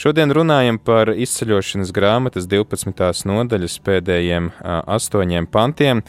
[0.00, 3.26] Šodien runājam par izceļošanas grāmatas 12.
[3.28, 6.00] nodaļas pēdējiem astoņiem pantiem.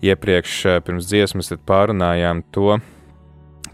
[0.00, 0.56] Iepriekš
[0.88, 2.78] pirms dziesmas pārunājām to,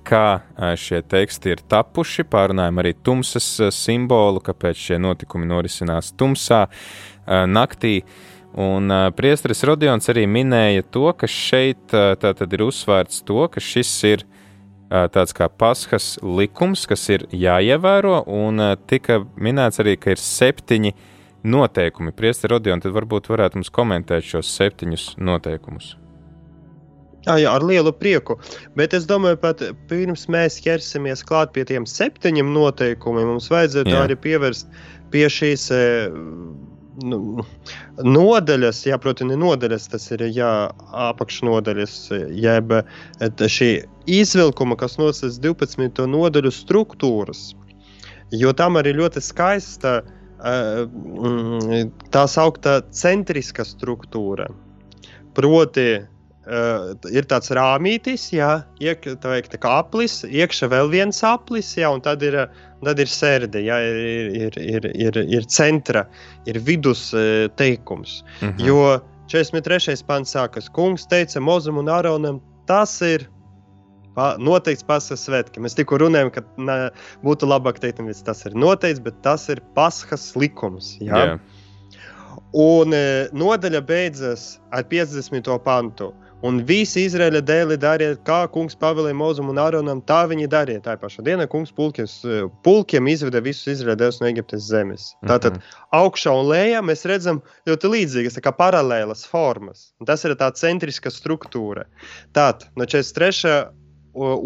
[0.02, 0.26] kā
[0.74, 3.46] šie teksti ir tapuši, pārunājam arī tumsas
[3.78, 6.64] simbolu, kāpēc šie notikumi norisinās tumsā
[7.46, 8.00] naktī.
[8.52, 12.12] Un uh, priesteris Rodions arī minēja to, ka šeit uh,
[12.44, 18.60] ir uzsvērts to, ka šis ir uh, tāds kā paskas likums, kas ir jāievēro, un
[18.60, 20.92] uh, tika minēts arī, ka ir septiņi
[21.48, 22.12] noteikumi.
[22.12, 25.94] Priesteri Rodion, tad varbūt varētu mums komentēt šos septiņus noteikumus.
[27.22, 28.36] Jā, jā, ar lielu prieku.
[28.76, 34.04] Bet es domāju, pat pirms mēs ķersimies klāt pie tiem septiņiem noteikumiem, mums vajadzētu jā.
[34.04, 34.68] arī pievērst
[35.14, 35.70] pie šīs.
[35.72, 36.68] Uh,
[37.00, 37.44] nu,
[38.04, 40.52] nodaļas, jā, protams, ne nodaļas, tas ir jā,
[41.08, 41.96] apakšnodaļas,
[42.36, 42.74] jeb
[43.56, 43.70] šī
[44.10, 46.04] izvilkuma, kas nosacīs 12.
[46.10, 47.52] nodaļu struktūras.
[48.32, 50.00] Jo tam arī ļoti skaista
[52.12, 54.48] tā saukta centriska struktūra.
[55.36, 56.02] Proti,
[56.42, 61.86] Uh, ir tāds rāmītis, jā, iek, tā veikt, kā aplis, iekšā vēl viens aplis, jā,
[61.94, 62.34] un tad ir,
[62.82, 64.00] tad ir sērde, jā, ir,
[64.48, 66.02] ir, ir, ir, ir centra,
[66.50, 68.24] ir vidus uh, teikums.
[68.40, 68.66] Mm -hmm.
[68.66, 68.80] Jo
[69.30, 70.02] 43.
[70.06, 73.28] pants sākas, kungs teica Mozum un Aronam, tas ir
[74.16, 75.62] pa, noteikts pasas svētki.
[75.62, 76.90] Mēs tikko runājam, ka ne,
[77.24, 81.22] būtu labāk teikt, nevis tas ir noteikts, bet tas ir pasas likums, jā.
[81.24, 81.38] Yeah.
[82.52, 85.48] Un e, nodaļa beidzas ar 50.
[85.64, 86.12] pantu.
[86.42, 90.82] Un visi Izraēla dēli dariet, kā kungs pavēlēja Mozum un Aronam, tā viņi darīja.
[90.82, 92.08] Tā pašā dienā kungs pulkiem,
[92.66, 95.12] pulkiem izveda visus Izraēla dēlus no Eģiptes zemes.
[95.22, 95.84] Tātad mm -hmm.
[96.00, 97.38] augšā un lejā mēs redzam
[97.70, 99.92] ļoti līdzīgas, paralēlas formas.
[100.00, 101.86] Un tas ir tā centriska struktūra.
[102.34, 103.70] Tātad no 43.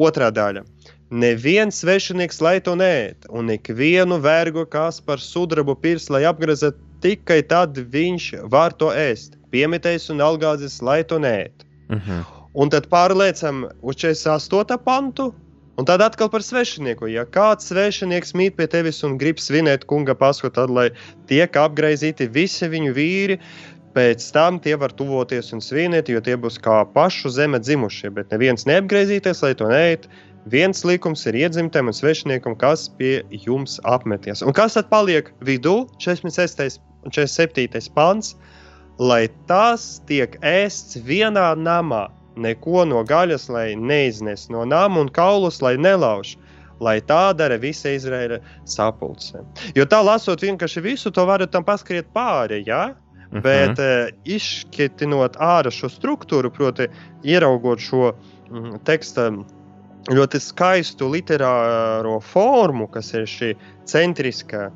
[0.08, 0.64] otrā daļa.
[1.10, 7.42] Neviens svešinieks lai to nēd, un ikvienu vergu, kas par sudrabu pirs, lai apgrezē, tikai
[7.42, 9.38] tad viņš var to ēst.
[9.50, 11.65] Piemitējis un algādzis, lai to nēd.
[11.88, 12.10] Uh mhm.
[12.10, 12.24] -huh.
[12.56, 14.78] Un tad pārliecam uz 48.
[14.84, 15.34] pantu.
[15.76, 17.06] Un tad atkal par svešinieku.
[17.12, 20.86] Ja kāds svešinieks mīt pie tevis un grib svinēt kunga pasku, tad lai
[21.28, 23.36] tiek apgaizīti visi viņu vīri,
[23.96, 28.08] pēc tam tie var tuvoties un svinēt, jo tie būs kā pašu zeme dzimušie.
[28.16, 30.08] Bet neviens neapgaizīties, lai to neiet.
[30.48, 34.44] Viens likums ir iedzimtam un svešiniekam, kas pie jums apmeties.
[34.46, 35.90] Un kas tad paliek vidū?
[36.00, 36.80] 46.
[37.04, 37.92] un 47.
[37.92, 38.32] pants
[38.98, 42.06] lai tas tiek ēsts vienā namā,
[42.36, 46.36] neko no gaļas, lai neiznes no nama un kaulus, lai nelauž.
[46.76, 48.36] Lai tā dara visa Izraēla
[48.68, 49.40] sapulce.
[49.72, 52.62] Jo tā lasot vienkārši visu, to varat tam paskriet pāri.
[52.66, 52.90] Ja?
[52.90, 53.38] Uh mhm.
[53.38, 53.42] -huh.
[53.42, 56.88] Bet uh, izšķirtinot ārā šo struktūru, proti,
[57.24, 58.12] ieraugot šo
[58.50, 59.44] mm, tekstu
[60.10, 64.70] ļoti skaistu literāro formu, kas ir šī centriskā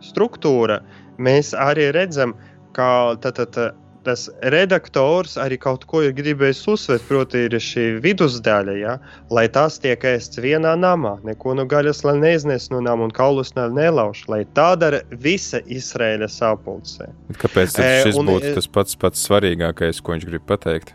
[0.00, 0.80] struktūra,
[1.18, 3.70] mēs arī redzam, ka tā, tā, tā,
[4.04, 8.96] tas redaktors arī kaut ko ir gribējis uzsvērt, proti, ir šī vidusdaļa, ja,
[9.34, 13.54] lai tās tiek ēsts vienā namā, neko no gaļas, lai neiznes no nama un kaulus
[13.56, 17.08] nelauž, lai tā dara visa Izraēla sapulcē.
[17.40, 20.94] Kāpēc šis e, būtu tas pats, pats svarīgākais, ko viņš grib pateikt?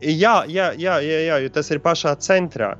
[0.00, 2.74] Jā, jā, jā, jā, jā jo tas ir pašā centrā.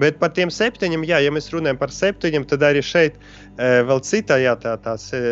[0.00, 4.02] Bet par tiem septiņiem, jā, ja mēs runājam par septiņiem, tad arī šeit e, vēl
[4.06, 5.22] citā, jā, tā, tās e,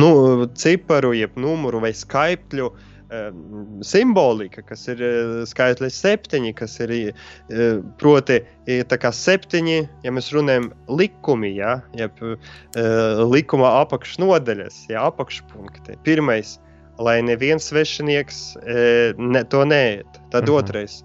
[0.00, 0.10] nu,
[0.58, 3.22] ciparu, jeb numuru vai skaitļu e,
[3.86, 5.02] simbolika, kas ir
[5.48, 6.94] skaitlis septiņi, kas ir
[8.00, 8.42] proti
[8.90, 12.22] tā kā septiņi, ja mēs runājam likumi, jā, jeb
[13.32, 15.98] likuma apakšnodaļas, jā, apakšpunkti.
[16.06, 16.56] Pirmais,
[17.02, 18.44] lai neviens svešinieks
[19.20, 20.22] ne, to neēd.
[20.32, 20.54] Tad mhm.
[20.56, 21.02] otrais,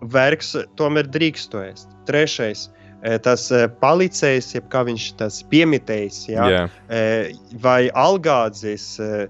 [0.00, 1.92] vergs tomēr drīkst to ēst.
[2.08, 2.68] Trešais.
[3.04, 7.34] E, tas e, palicējs, jeb kā viņš tas piemitējis, ja, yeah.
[7.62, 9.26] vai algādzis, e,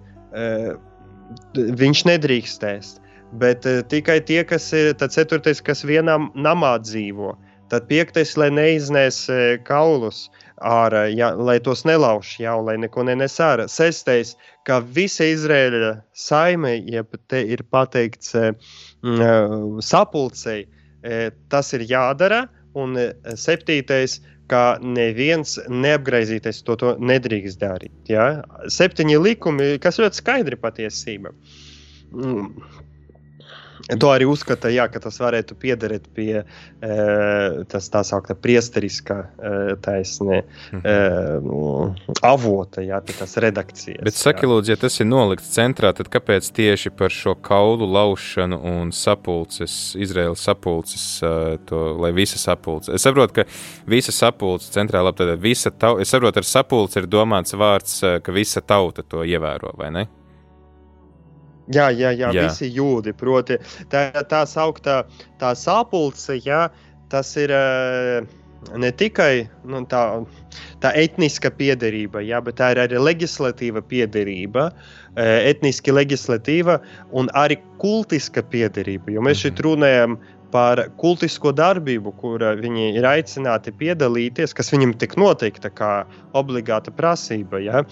[1.82, 2.96] viņš nedrīkstēs.
[3.36, 7.34] Bet tikai tie, kas ir ceturtais, kas vienā namā dzīvo.
[7.72, 9.24] Tad piektais, lai neiznēs
[9.66, 10.28] kaulus
[10.64, 13.66] ārā, ja, lai tos nelauž, jau lai neko nenes ārā.
[13.68, 14.34] Sestais,
[14.64, 18.34] ka visa Izraēla saime, jeb te ir pateikts
[19.06, 20.66] Mm, sapulcei
[21.48, 22.46] tas ir jādara.
[22.76, 22.96] Un
[23.40, 24.18] septītais,
[24.50, 27.94] ka neviens neapgriezīties to, to nedrīkst darīt.
[28.10, 28.42] Ja?
[28.70, 31.32] Septiņi likumi, kas ļoti skaidri patiesība.
[33.86, 34.00] Mm.
[34.02, 36.46] To arī uzskata, jā, ka tas varētu piederēt pie e,
[37.70, 40.80] tas tā sauktā priesteriskā e, taisnē mhm.
[40.82, 44.02] e, avota, jā, tas redakcijas.
[44.06, 48.58] Bet saki, lūdzu, ja tas ir nolikts centrā, tad kāpēc tieši par šo kaulu laušanu
[48.72, 51.06] un sapulces, Izraēlas sapulces,
[51.70, 52.90] to, lai visa sapulce?
[52.96, 53.46] Es saprotu, ka
[53.86, 58.34] visa sapulce centrā, labi, tad visa tauta, es saprotu, ar sapulci ir domāts vārds, ka
[58.34, 60.08] visa tauta to ievēro, vai ne?
[61.74, 62.46] Jā, jā, jā, jā.
[62.46, 63.14] visi jūdi.
[63.16, 63.58] Proti,
[63.90, 65.02] tā, tā sauktā
[65.40, 66.66] tā sapulce, jā,
[67.10, 68.26] tas ir uh,
[68.78, 70.02] ne tikai nu, tā,
[70.82, 76.78] tā etniska piederība, jā, bet tā ir arī legislatīva piederība, uh, etniski legislatīva
[77.10, 79.16] un arī kultiska piederība.
[79.16, 79.66] Jo mēs šeit mhm.
[79.66, 80.18] runājam
[80.52, 85.92] par kultisko darbību, kur viņi ir aicināti piedalīties, kas viņam tik noteikta kā
[86.36, 87.60] obligāta prasība.
[87.62, 87.84] Ja?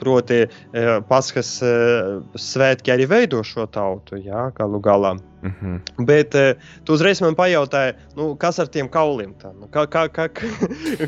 [0.00, 4.50] Proti, eh, Paskas eh, svētki arī veido šo tautu, ja?
[4.56, 5.16] galu galā.
[5.44, 6.04] Mm -hmm.
[6.04, 6.40] Bet uh,
[6.84, 9.34] tu uzreiz man pajautāji, nu, kas ar tiem kauliem?
[9.42, 9.52] Tā?
[9.60, 10.28] Nu, kā, kā, kā,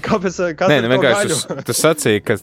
[0.08, 2.36] kāpēc, kas Nē, nu, vienkārši tu, tu sacīji, ka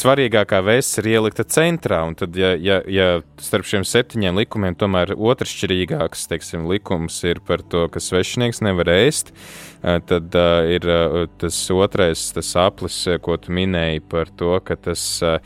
[0.00, 5.16] svarīgākā vēsts ir ielikta centrā, un tad, ja, ja, ja starp šiem septiņiem likumiem tomēr
[5.16, 9.34] otršķirīgāks, teiksim, likums ir par to, ka svešinieks nevar ēst,
[9.82, 15.22] tad uh, ir uh, tas otrais, tas aplis, ko tu minēji par to, ka tas
[15.22, 15.38] uh,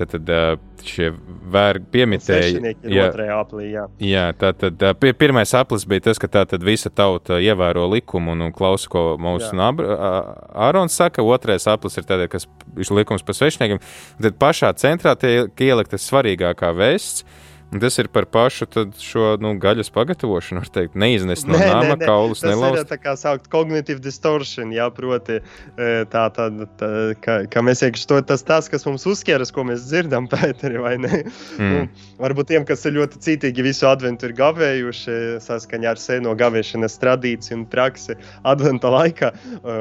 [0.00, 1.10] Tad, tad šie
[1.52, 2.72] vergi piemitēji.
[2.88, 3.84] Jā, aplī, jā.
[4.00, 4.80] jā tā tad
[5.20, 9.04] pirmais aplis bija tas, ka tā tad visa tauta ievēro likumu un, un klausa, ko
[9.20, 11.24] mūsu Ārons saka.
[11.26, 12.48] Otrais aplis ir tāds, kas
[12.80, 13.82] ir likums par svešniekiem.
[14.24, 17.26] Tad pašā centrā tiek ielikta svarīgākā vēsts
[17.70, 18.66] Tas ir par pašu
[18.98, 22.80] šo nu, gaļas pagatavošanu, var teikt, neiznest no nama kaulus, nelauzt.
[22.80, 26.48] Tas ir tā kā saukt cognitive distortion, jā, proti e, tā, tā,
[26.80, 26.88] tā
[27.22, 30.96] ka, ka mēs iekšķi to tas, tas, kas mums uzķeras, ko mēs dzirdam, Pēteri, vai
[30.98, 31.22] ne?
[31.60, 31.70] Mm.
[31.70, 35.16] Nu, varbūt tiem, kas ir ļoti cītīgi visu adventu ir gavējuši
[35.46, 38.18] saskaņā ar seno gavēšanas tradīciju un praksi
[38.50, 39.30] adventa laikā,
[39.62, 39.80] e,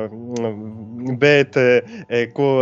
[1.25, 2.53] bet e, ko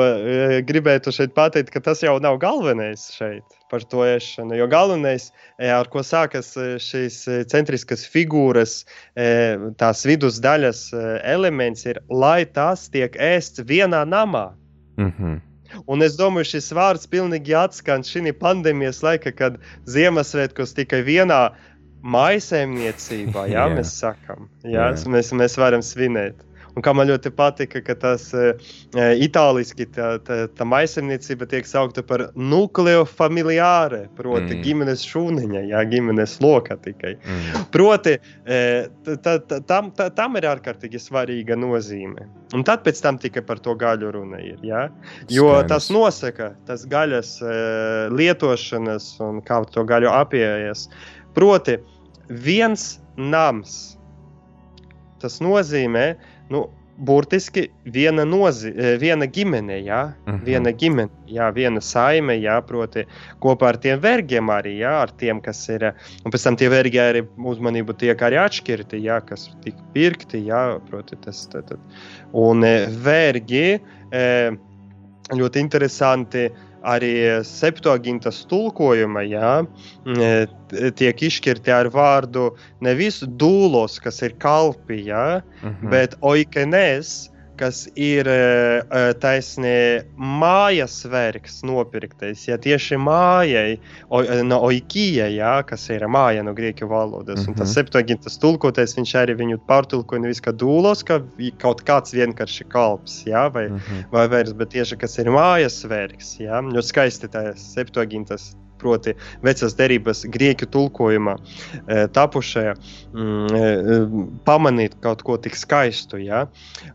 [0.72, 4.56] gribētu šeit pateikt, ka tas jau nav galvenais šeit par to ēšanu.
[4.58, 8.80] Jo galvenais, e, ar ko sākas e, šīs e, centriskas figūras,
[9.80, 10.82] tās vidusdaļas
[11.26, 14.52] elements, ir, lai tas tiek ēsts vienā namā.
[14.98, 15.40] Mm -hmm.
[15.86, 21.52] Un es domāju, šis vārds pilnīgi atskan šī pandēmijas laika, kad Ziemassvētkos tikai vienā
[22.02, 23.76] maisaimniecībā, jā, jā.
[23.76, 25.12] mēs sakām, jā, jā.
[25.12, 26.36] Mēs, mēs varam svinēt.
[26.78, 28.52] Un kā man ļoti patika, ka tas e,
[28.94, 34.62] e itāliski tā, tā, tā maisaimniecība tiek saukta par nukleo familiāre, proti, mm.
[34.68, 37.16] ģimenes šūniņa, jā, ģimenes loka tikai.
[37.18, 37.66] Mm.
[37.74, 38.14] Proti,
[38.46, 38.62] e,
[39.26, 42.30] ta, ta, tam, ta, tam ir ārkārtīgi svarīga nozīme.
[42.54, 44.62] Un tad pēc tam tikai par to gaļu runa ir.
[44.62, 44.86] Ja?
[45.34, 45.74] Jo Skaidrs.
[45.74, 47.58] tas nosaka tas gaļas e,
[48.14, 50.86] lietošanas un kā to gaļu apiejas.
[51.34, 51.80] Proti,
[52.30, 53.98] viens nams.
[55.18, 56.68] Tas nozīmē, ka nu,
[56.98, 60.38] burtiski viena, nozi, e, viena ģimene, jā, uh mhm.
[60.38, 60.46] -huh.
[60.46, 63.06] viena ģimene, jā, viena saime, jā, proti,
[63.40, 65.94] kopā ar tiem vergiem arī, jā, ar tiem, kas ir,
[66.26, 70.80] un pēc tam tie vergi arī uzmanību tiek arī atšķirti, jā, kas tika pirkti, jā,
[70.90, 71.80] proti, tas, tad, tad.
[72.34, 73.80] un e, vergi,
[75.36, 76.50] ļoti interesanti
[76.88, 77.14] arī
[77.48, 79.54] septogintas tulkojuma, jā,
[81.00, 82.50] tiek izšķirti ar vārdu
[82.86, 85.90] nevis dūlos, kas ir kalpi, jā, mm -hmm.
[85.92, 88.36] bet oikenes, kas ir e,
[88.82, 89.78] e, taisnē
[90.18, 92.46] mājas vergs nopirktais.
[92.48, 93.78] Ja tieši mājai,
[94.10, 97.50] o, e, no oikija, ja, kas ir māja no grieķu valodas, mm -hmm.
[97.50, 97.74] un tas mhm.
[97.74, 101.22] septuagintas tulkotais, viņš arī viņu pārtulkoja nevis kā dūlos, kā
[101.62, 104.06] kaut kāds vienkārši kalps, ja, vai, mm -hmm.
[104.12, 109.16] vai vergs, bet tieši kas ir mājas vergs, ja, ļoti skaisti tā septuagintas proti,
[109.46, 111.38] vecās derības grieķu tulkojumā
[112.16, 112.74] tapušajā,
[113.14, 114.18] mm,
[114.48, 116.22] pamanīt kaut ko tik skaistu.
[116.24, 116.46] Ja?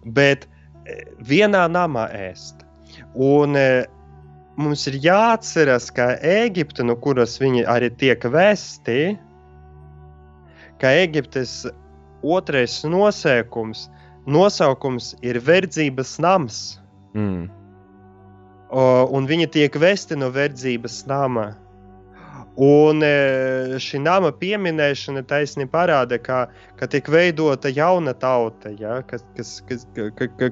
[0.05, 0.49] Bet
[1.23, 2.63] vienā namā ēst.
[3.15, 3.85] Un e,
[4.57, 9.17] mums ir jāatcerās, ka Eģipte, no kuras viņi arī tiek vesti,
[10.83, 11.63] ka Eģiptes
[12.23, 13.89] otrais nosēkums,
[14.27, 16.63] nosaukums ir verdzības nams.
[17.15, 17.51] Mm.
[18.73, 21.53] O, un viņi tiek vesti no verdzības nama.
[22.61, 26.43] Un e, šī nama pieminēšana taisni parāda, ka,
[26.77, 29.87] ka tiek veidota jauna tauta, ja, kas, kas, kas,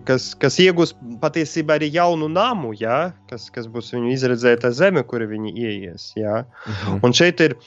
[0.09, 5.27] kas, kas iegūs patiesībā arī jaunu namu, ja, kas, kas būs viņu izredzēta zeme, kur
[5.29, 6.09] viņi ieies.
[6.17, 6.47] Ja.
[6.65, 7.03] Mhm.
[7.05, 7.59] Un šeit ir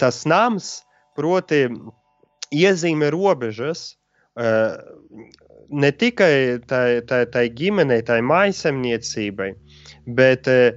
[0.00, 0.78] tas nams,
[1.18, 1.66] proti,
[2.54, 3.94] iezīmē robežas.
[4.34, 4.80] Uh,
[5.70, 9.52] ne tikai tai, tai, tai ģimenei, tai maisemniecībai,
[10.18, 10.72] bet uh,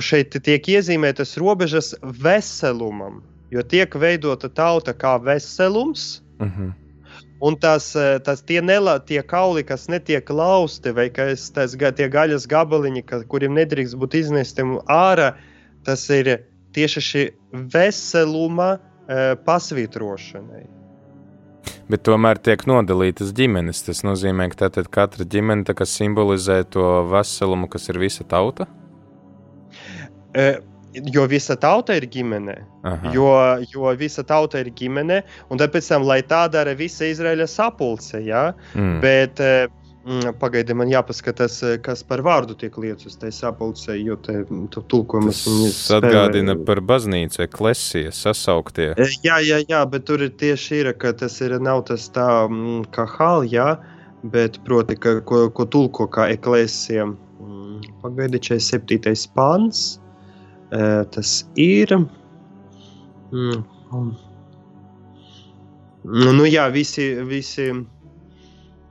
[0.00, 3.20] šeit tiek iezīmētas robežas veselumam,
[3.52, 6.22] jo tiek veidota tauta kā veselums.
[6.38, 6.68] Uh mhm.
[6.68, 6.72] -huh.
[7.40, 12.46] Un tas, tas tie, nelā, tie kauli, kas netiek lausti, vai kas, tas, tie gaļas
[12.46, 15.32] gabaliņi, ka, kuriem nedrīkst būt iznestiem ārā,
[15.84, 16.44] tas ir
[16.76, 17.30] tieši šī
[17.72, 20.79] veseluma uh, pasvītrošanai.
[21.90, 23.82] Bet tomēr tiek nodalītas ģimenes.
[23.86, 28.68] Tas nozīmē, ka katra ģimene simbolizē to veselumu, kas ir visa tauta.
[30.36, 30.60] E,
[31.10, 32.56] jo visa tauta ir ģimene.
[32.86, 33.12] Aha.
[33.14, 33.32] Jo,
[33.72, 35.20] jo visa tauta ir ģimene,
[35.50, 38.50] un tāpēc, tam, lai tā dara visa Izraēla sapulce, ja?
[38.74, 38.96] mm.
[39.02, 39.79] bet mm,
[40.40, 44.38] pagaidiet, man jāpaskatās, kas par vārdu tiek lietas tajā sapulcē, jo te
[44.88, 48.94] tulkojumas viņas atgādina par baznīcu, klesija, sasauktie.
[49.24, 52.88] Jā, jā, jā, bet tur ir tieši ir, ka tas ir nav tas tā mm,
[52.94, 53.74] kā hal, jā,
[54.22, 57.10] bet proti, ka, ko, ko tulko kā eklesija.
[58.00, 59.28] Pagaidiet, 47.
[59.36, 60.00] pāns
[60.70, 61.30] tas
[61.60, 61.92] ir.
[63.30, 63.64] Mm,
[66.04, 67.70] nu, nu, jā, visi, visi,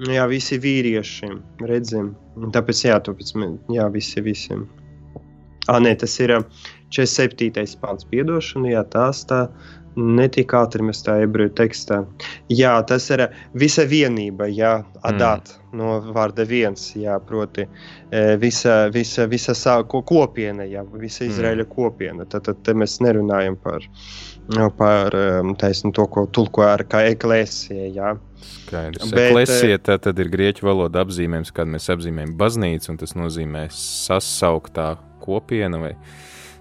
[0.07, 1.31] jā, visi vīrieši
[1.67, 2.13] redzam.
[2.55, 3.33] Tāpēc, jā, tāpēc,
[3.73, 4.59] jā visi, visi.
[5.69, 6.33] Ah, nē, tas ir
[6.95, 7.77] 47.
[7.81, 9.47] pāns, piedošana, jā, tās tā
[9.99, 11.99] netika atrimestā ebreju tekstā.
[12.53, 13.25] Jā, tas ir
[13.57, 15.77] visa vienība, jā, adāt mm.
[15.79, 17.65] no vārda viens, jā, proti
[18.41, 21.33] visa, visa, visa sā, kopiena, jā, visa mm.
[21.33, 21.71] Izraēļa mm.
[21.73, 22.27] kopiena.
[22.29, 23.85] Tad, tad mēs nerunājam par,
[24.77, 25.15] par
[25.61, 28.15] taisnu to, ko tulko ar kā eklēsija, jā.
[28.69, 29.09] Skaidrs.
[29.11, 33.67] Bet, eklēsija tā tad ir grieķu valoda apzīmējums, kad mēs apzīmējam baznīcu, un tas nozīmē
[33.73, 34.93] sasauktā
[35.23, 35.93] kopiena vai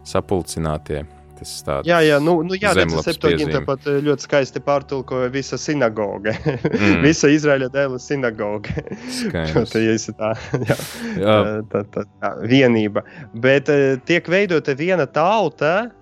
[0.08, 1.04] sapulcinātie.
[1.38, 5.58] Tas tāds jā, jā, nu, nu jā tas septiņiem pat eh, ļoti skaisti pārtulkoja visa
[5.60, 6.34] sinagoga.
[6.42, 6.98] Mm.
[7.06, 8.74] visa Izraēļa dēla sinagoga.
[9.34, 10.78] tā, tā, jā,
[11.20, 11.36] jā.
[11.70, 13.04] Tā, tā, tā, vienība.
[13.38, 15.92] Bet eh, tiek veidota viena tauta,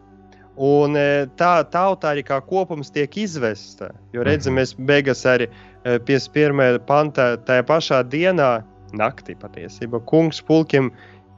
[0.57, 3.91] un eh, tā tauta arī kā kopums tiek izvesta.
[4.17, 5.51] Jo redzam, mēs beigās arī
[5.85, 6.81] 51.
[6.89, 8.57] pantā tajā pašā dienā,
[8.99, 10.91] naktī patiesībā, kungs pulkiem,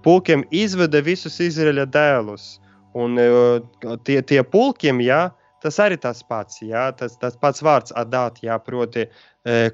[0.04, 2.54] pulkiem izveda visus Izraēļa dēlus
[2.98, 3.26] Un e,
[4.04, 5.28] tie, tie pulkiem, jā,
[5.62, 9.10] tas arī tas pats, jā, tas, tas pats vārds adāt, jā, proti e,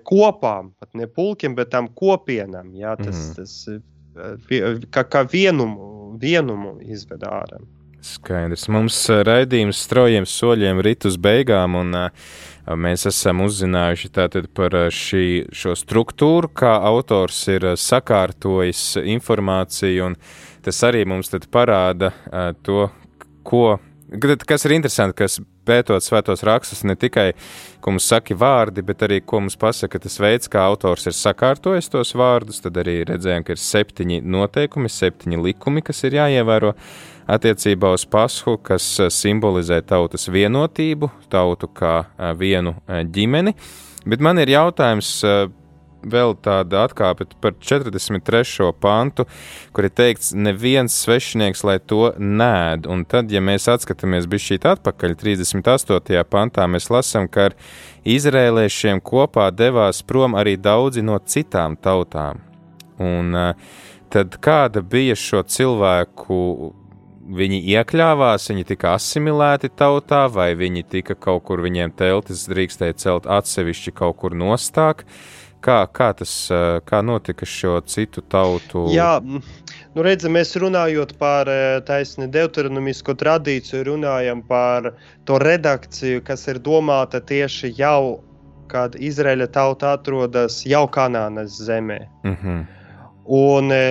[0.09, 3.35] kopām, pat ne pulkiem, bet tam kopienam, jā, tas, mm.
[3.39, 7.63] tas e, kā, kā vienumu, vienumu izved ārā.
[8.05, 8.67] Skaidrs.
[8.69, 12.35] Mums raidījums straujiem soļiem rit uz beigām, un uh,
[12.77, 20.19] mēs esam uzzinājuši tātad par šī, šo struktūru, kā autors ir sakārtojis informāciju, un
[20.65, 22.13] tas arī mums tad parāda
[22.65, 22.89] to,
[23.45, 23.65] ko,
[24.49, 27.31] kas ir interesanti, kas pētot svētos rakstus, ne tikai,
[27.85, 31.91] ko mums saka vārdi, bet arī, ko mums pasaka tas veids, kā autors ir sakārtojis
[31.93, 36.75] tos vārdus, tad arī redzējām, ka ir septiņi noteikumi, septiņi likumi, kas ir jāievēro
[37.31, 42.05] attiecībā uz pashu, kas simbolizē tautas vienotību, tautu kā
[42.39, 43.55] vienu ģimeni.
[44.05, 45.23] Bet man ir jautājums,
[46.05, 48.69] vēl tāda atkāpe par 43.
[48.81, 49.27] pantu,
[49.73, 52.89] kur ir teikts, neviens svešinieks, lai to nēd.
[52.91, 56.25] Un tad, ja mēs atskatāmies šī atpakaļ, 38.
[56.29, 57.59] pantā, mēs lasām, ka ar
[58.05, 62.43] izrēliešiem kopā devās prom arī daudzi no citām tautām.
[63.01, 63.35] Un
[64.13, 66.75] tad kāda bija šo cilvēku?
[67.35, 73.27] Viņi iekļāvās, viņi tika asimilēti tautā, vai viņi tika kaut kur, viņiem teltis drīkstēja celt
[73.27, 75.03] atsevišķi kaut kur nostāk.
[75.65, 76.33] Kā, kā tas
[76.85, 78.85] kā notika šo citu tautu?
[78.93, 81.49] Jā, nu redzi, mēs runājot par
[81.89, 84.93] taisni deuteronomisko tradīciju, runājam par
[85.25, 88.21] to redakciju, kas ir domāta tieši jau
[88.69, 91.99] kad Izraēla tauta atrodas jau Kanānas zemē.
[92.25, 92.65] Mm -hmm.
[93.25, 93.85] Un, e,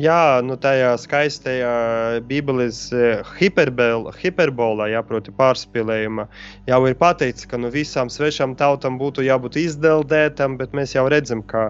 [0.00, 1.72] jā, nu, tajā skaistajā
[2.24, 6.24] Bībeles e, hiperbolā, jā, proti, pārspīlējumā,
[6.70, 11.44] jau ir pateikts, ka nu, visām svešām tautām būtu jābūt izdeldētam, bet mēs jau redzam,
[11.44, 11.66] ka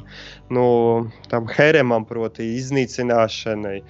[0.54, 3.80] nu, tam heremam, proti, iznīcināšanai,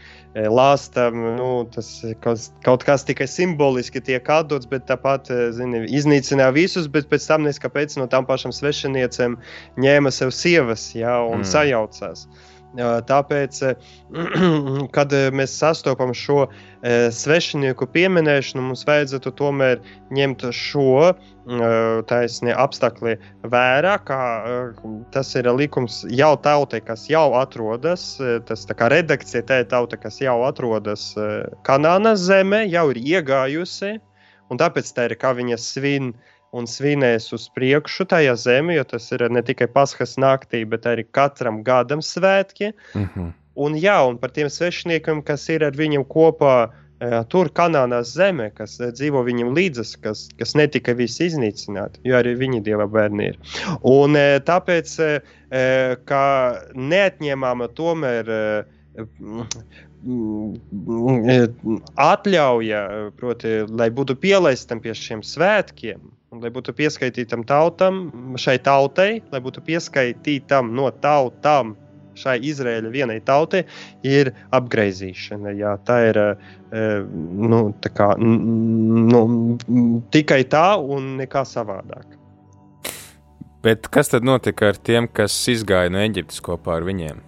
[0.47, 1.89] lāstam, nu, tas
[2.23, 7.47] kaut, kaut kas tikai simboliski tiek atdots, bet tāpat zini, iznīcināja visus, bet pēc tam
[7.49, 9.39] neskapēc no tām pašām svešiniecēm
[9.83, 11.51] ņēma sev sievas jā, un mm.
[11.55, 12.29] sajaucās.
[12.77, 13.59] Tāpēc,
[14.97, 16.47] kad mēs sastopam šo
[16.85, 19.81] svešinieku pieminēšanu, mums vajadzētu tomēr
[20.13, 21.15] ņemt šo
[22.11, 23.17] taisni apstākļi
[23.49, 24.21] vērā, kā
[25.15, 29.97] tas ir likums jau tautai, kas jau atrodas, tas tā kā redakcija tā ir tauta,
[29.97, 31.15] kas jau atrodas
[31.65, 33.97] Kanānas zemē, jau ir iegājusi,
[34.53, 36.13] un tāpēc tā ir kā viņa svin
[36.57, 41.05] un svinēs uz priekšu tajā zemē, jo tas ir ne tikai Paskas naktī, bet arī
[41.05, 42.73] katram gadam svētki.
[42.95, 43.33] Mm -hmm.
[43.59, 46.71] Un, jā, un par tiem svešiniekiem, kas ir ar viņiem kopā
[47.01, 52.15] e, tur, Kanānās zemē, kas e, dzīvo viņam līdzas, kas, kas netika visi iznīcināti, jo
[52.17, 53.39] arī viņi dieva bērni ir.
[53.83, 54.95] Un e, tāpēc,
[56.05, 56.25] ka
[56.75, 58.31] neatņēmama tomēr
[61.97, 68.03] atļauja, proti, lai būtu pielaistam pie šiem svētkiem, Un, lai būtu pieskaitītam tautam,
[68.37, 71.73] šai tautai, lai būtu pieskaitītam no tautām
[72.19, 73.63] šai Izraēļa vienai tautai,
[74.05, 75.55] ir apgaizīšana.
[75.57, 76.19] Jā, tā ir
[76.69, 79.23] nu, tā kā, nu,
[80.13, 82.19] tikai tā un nekā savādāk.
[83.65, 87.25] Bet kas tad notika ar tiem, kas izgāja no Eģiptes kopā ar viņiem?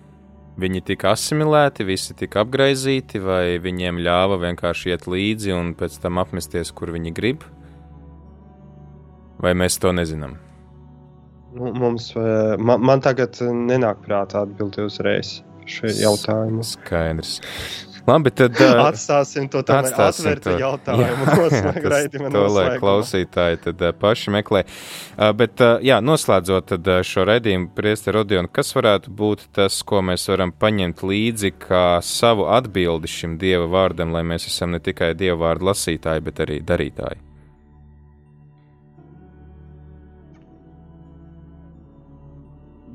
[0.61, 6.21] Viņi tika asimilēti, visi tika apgaizīti, vai viņiem ļāva vienkārši iet līdzi un pēc tam
[6.21, 7.49] apmesties, kur viņi grib?
[9.41, 10.37] Vai mēs to nezinām?
[11.55, 16.67] Nu, mums, eh, man, man tagad nenāk prātā atbildēt uzreiz šo jautājumu.
[16.67, 17.39] Skaidrs.
[18.07, 21.27] Labi, tad uh, atstāsim to tādu atvērtu jautājumu.
[21.27, 24.65] Jā, tas, to, lai klausītāji tad, uh, paši meklē.
[24.65, 29.81] Uh, bet, uh, jā, noslēdzot tad, uh, šo redzējumu, Priesta Rodionu, kas varētu būt tas,
[29.87, 34.83] ko mēs varam paņemt līdzi kā savu atbildi šim Dieva vārdam, lai mēs esam ne
[34.83, 37.30] tikai Dieva vārdu lasītāji, bet arī darītāji?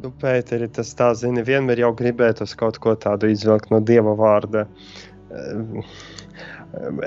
[0.05, 4.67] Nu, Pēteri, tas tā zini, vienmēr jau gribētu kaut ko tādu izvilkt no dieva vārda.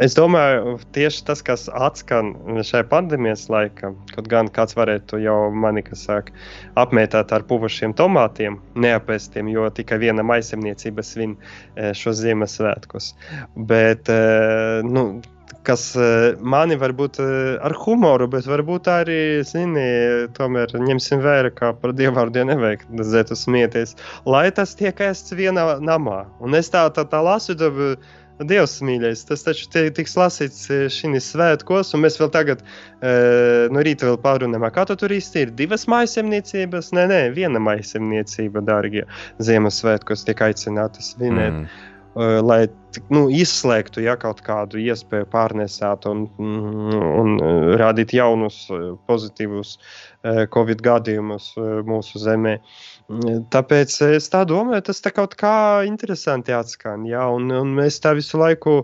[0.00, 2.32] Es domāju, tieši tas, kas atskan
[2.64, 6.34] šajā pandēmijas laikā, kaut gan kāds varētu jau mani, kas saka,
[6.80, 13.10] apmētāt ar puvušiem tomātiem, neapēstiem, jo tikai viena maisemniecība svin eh, šos Ziemassvētkus.
[13.68, 15.20] Bet, eh, nu,
[15.68, 17.18] kas eh, mani varbūt
[17.64, 19.88] ar humoru, bet varbūt arī, zini,
[20.38, 25.74] tomēr ņemsim vērā, kā par dievvvārdu nevajag dzēt uz smieties, lai tas tiek ēsts vienā
[25.84, 26.22] namā.
[26.40, 28.00] Un es tā, tā, tā lasu, tad
[28.38, 33.10] Dievs mīļais, tas taču tiks lasīts eh, šīs svētkos, un mēs vēl tagad e,
[33.74, 35.54] no rīta vēl pārunājam, kā tu tur īsti ir.
[35.58, 39.04] Divas maisemniecības, nē, nē, viena maisemniecība, dārgie
[39.42, 41.64] Ziemassvētkos tiek aicinātas svinēt.
[41.64, 41.88] Mm.
[42.18, 42.62] Eh, lai
[43.14, 48.64] nu, izslēgtu ja, kaut kādu iespēju pārnēsāt un, un eh, rādīt jaunus
[49.10, 49.76] pozitīvus
[50.54, 51.52] Covid gadījumus
[51.86, 52.56] mūsu zemē.
[52.58, 52.97] Mm,
[53.52, 57.06] tāpēc es tā domāju, tas tā kaut kā interesanti atskan.
[57.08, 58.82] Ja, un, un mēs tā visu laiku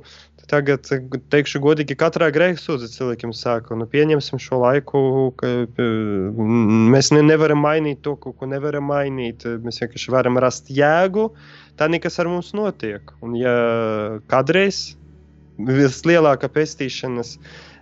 [0.49, 0.85] tagad,
[1.33, 5.01] teikšu godīgi, katrā grēka sūdzība cilvēkiem saka, nu, pieņemsim šo laiku,
[5.41, 5.53] ka
[6.95, 9.47] mēs ne, nevaram mainīt to, ko, ko nevaram mainīt.
[9.65, 11.31] Mēs vienkārši varam rast jēgu,
[11.81, 13.15] tā nekas ar mums notiek.
[13.25, 13.55] Un ja
[14.33, 14.91] kādreiz
[15.57, 17.74] vislielākā pestīšanas Eh,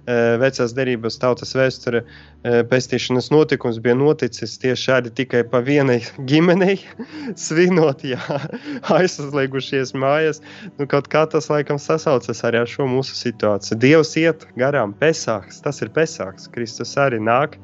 [0.43, 6.79] vecās derības tautas vēsture eh, pestīšanas notikums bija noticis tieši šādi tikai pa vienai ģimenei,
[7.45, 8.19] svinot, jā,
[8.97, 10.43] aizslēgušies mājās.
[10.79, 13.79] Nu, kaut kā tas laikam sasaucas arī ar šo mūsu situāciju.
[13.83, 17.59] Dievs iet garām, pesāks, tas ir pesāks, Kristus arī nāk.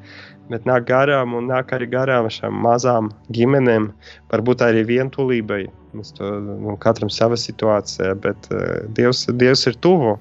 [0.49, 3.91] Bet nāk garām un nāk arī garām šām mazām ģimenēm,
[4.31, 5.67] varbūt arī vientulībai.
[5.93, 10.15] Mēs to nu, katram sava situācija, bet uh, Dievs, Dievs ir tuvu.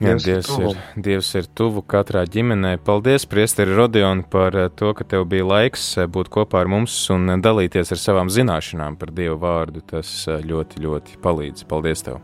[0.00, 2.78] Jā, Dievs, ir, Dievs ir tuvu katrā ģimenē.
[2.80, 6.94] Paldies, Priesteri Rodion, par eh, to, ka tev bija laiks eh, būt kopā ar mums
[7.12, 9.84] un dalīties ar savām zināšanām par Dieva vārdu.
[9.92, 11.66] Tas eh, ļoti, ļoti palīdz.
[11.68, 12.16] Paldies tev!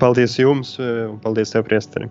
[0.00, 2.08] Paldies jums un paldies tev, Priesteri!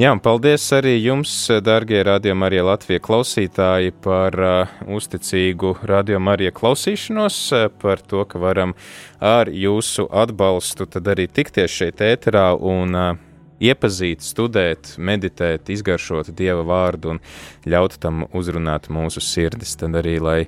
[0.00, 1.30] Jā, un paldies arī jums,
[1.62, 8.40] darbie radio Marija Latvijas klausītāji, par uh, uzticīgu radio Marija klausīšanos, uh, par to, ka
[8.40, 8.72] varam
[9.20, 13.10] ar jūsu atbalstu arī tikties šeit ēterā un uh,
[13.60, 17.22] iepazīt, studēt, meditēt, izgaršot dieva vārdu un
[17.68, 19.76] ļaut tam uzrunāt mūsu sirdis.
[19.80, 20.40] Tad arī lai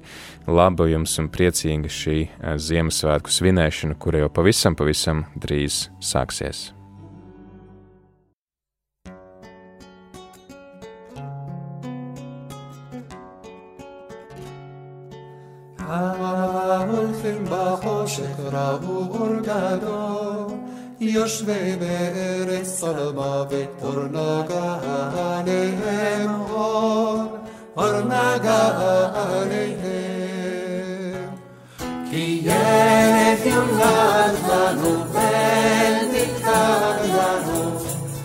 [0.48, 6.70] laba jums un priecīga šī eh, Ziemassvētku svinēšana, kura jau pavisam, pavisam drīz sāksies.
[15.92, 17.12] Alfa
[17.50, 18.80] bajo shekrau
[19.20, 20.61] urgador
[21.01, 24.75] יושבי בארץ צלמה ואור נגע
[25.17, 27.23] עליהם אור,
[27.77, 28.69] אור נגע
[29.13, 30.37] עליהם.
[32.11, 37.79] כי ילד יולד לנו בן ניתן לנו,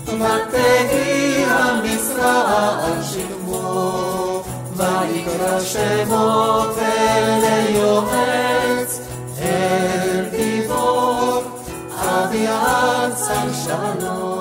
[0.07, 4.43] ותהי המשרה שמו,
[4.76, 8.55] ויקרא שמו וליועץ אל
[12.32, 14.38] ויעצר שלום.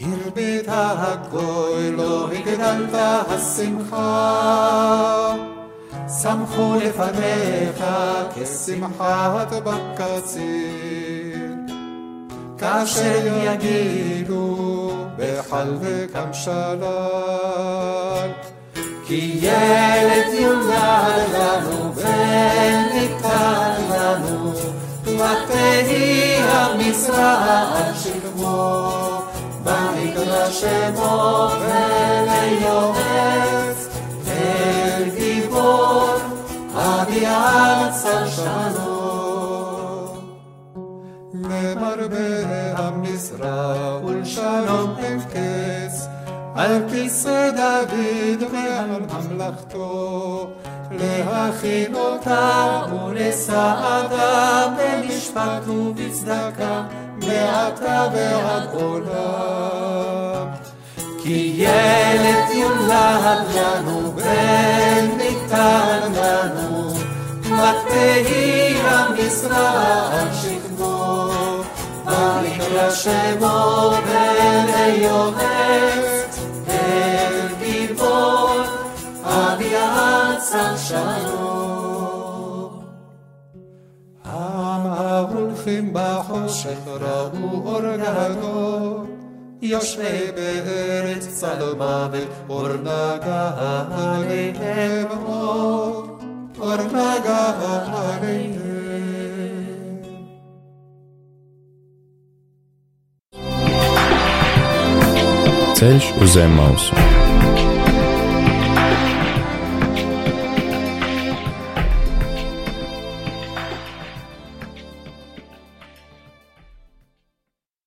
[0.00, 2.94] הרבית הגוי לא הגדלת
[3.28, 3.76] השמחה,
[6.22, 7.84] שמחו לפניך
[8.34, 11.00] כשמחת בקציר.
[12.58, 18.30] כאשר יגידו בחל וקם שלל,
[19.06, 20.79] כי ילד יולד
[27.94, 28.90] שכמו,
[29.64, 31.48] ויקרא שמו
[32.50, 32.98] וליועץ,
[34.28, 36.14] אל גיבור,
[36.74, 38.90] אביעד צר שלום.
[41.34, 46.06] למרבה המשרה ולשלום אין קץ,
[46.54, 48.90] על כיסא דוד ועל
[49.30, 50.50] ממלכתו.
[51.00, 56.82] להכין אותה ולסעדה במשפט ובצדקה
[57.16, 59.90] מעתה ועד עולם.
[61.22, 66.94] כי ילד יולד לנו בן ניתן לנו
[67.42, 69.14] ותהי על
[70.42, 71.30] שכמו
[72.06, 74.66] ויקרא שמו בן
[75.02, 76.09] יועץ
[80.50, 81.48] საშალო
[84.38, 88.54] ამაღულხიმ ბახოშეხრაუ ორგაგო
[89.68, 90.48] იოშმებე
[90.86, 92.22] ერეთ სალმავე
[92.58, 94.42] ორნაგაალე
[94.86, 95.44] ემო
[96.70, 98.36] ორნაგაალე
[105.80, 107.09] Ceļš uz zem mausu.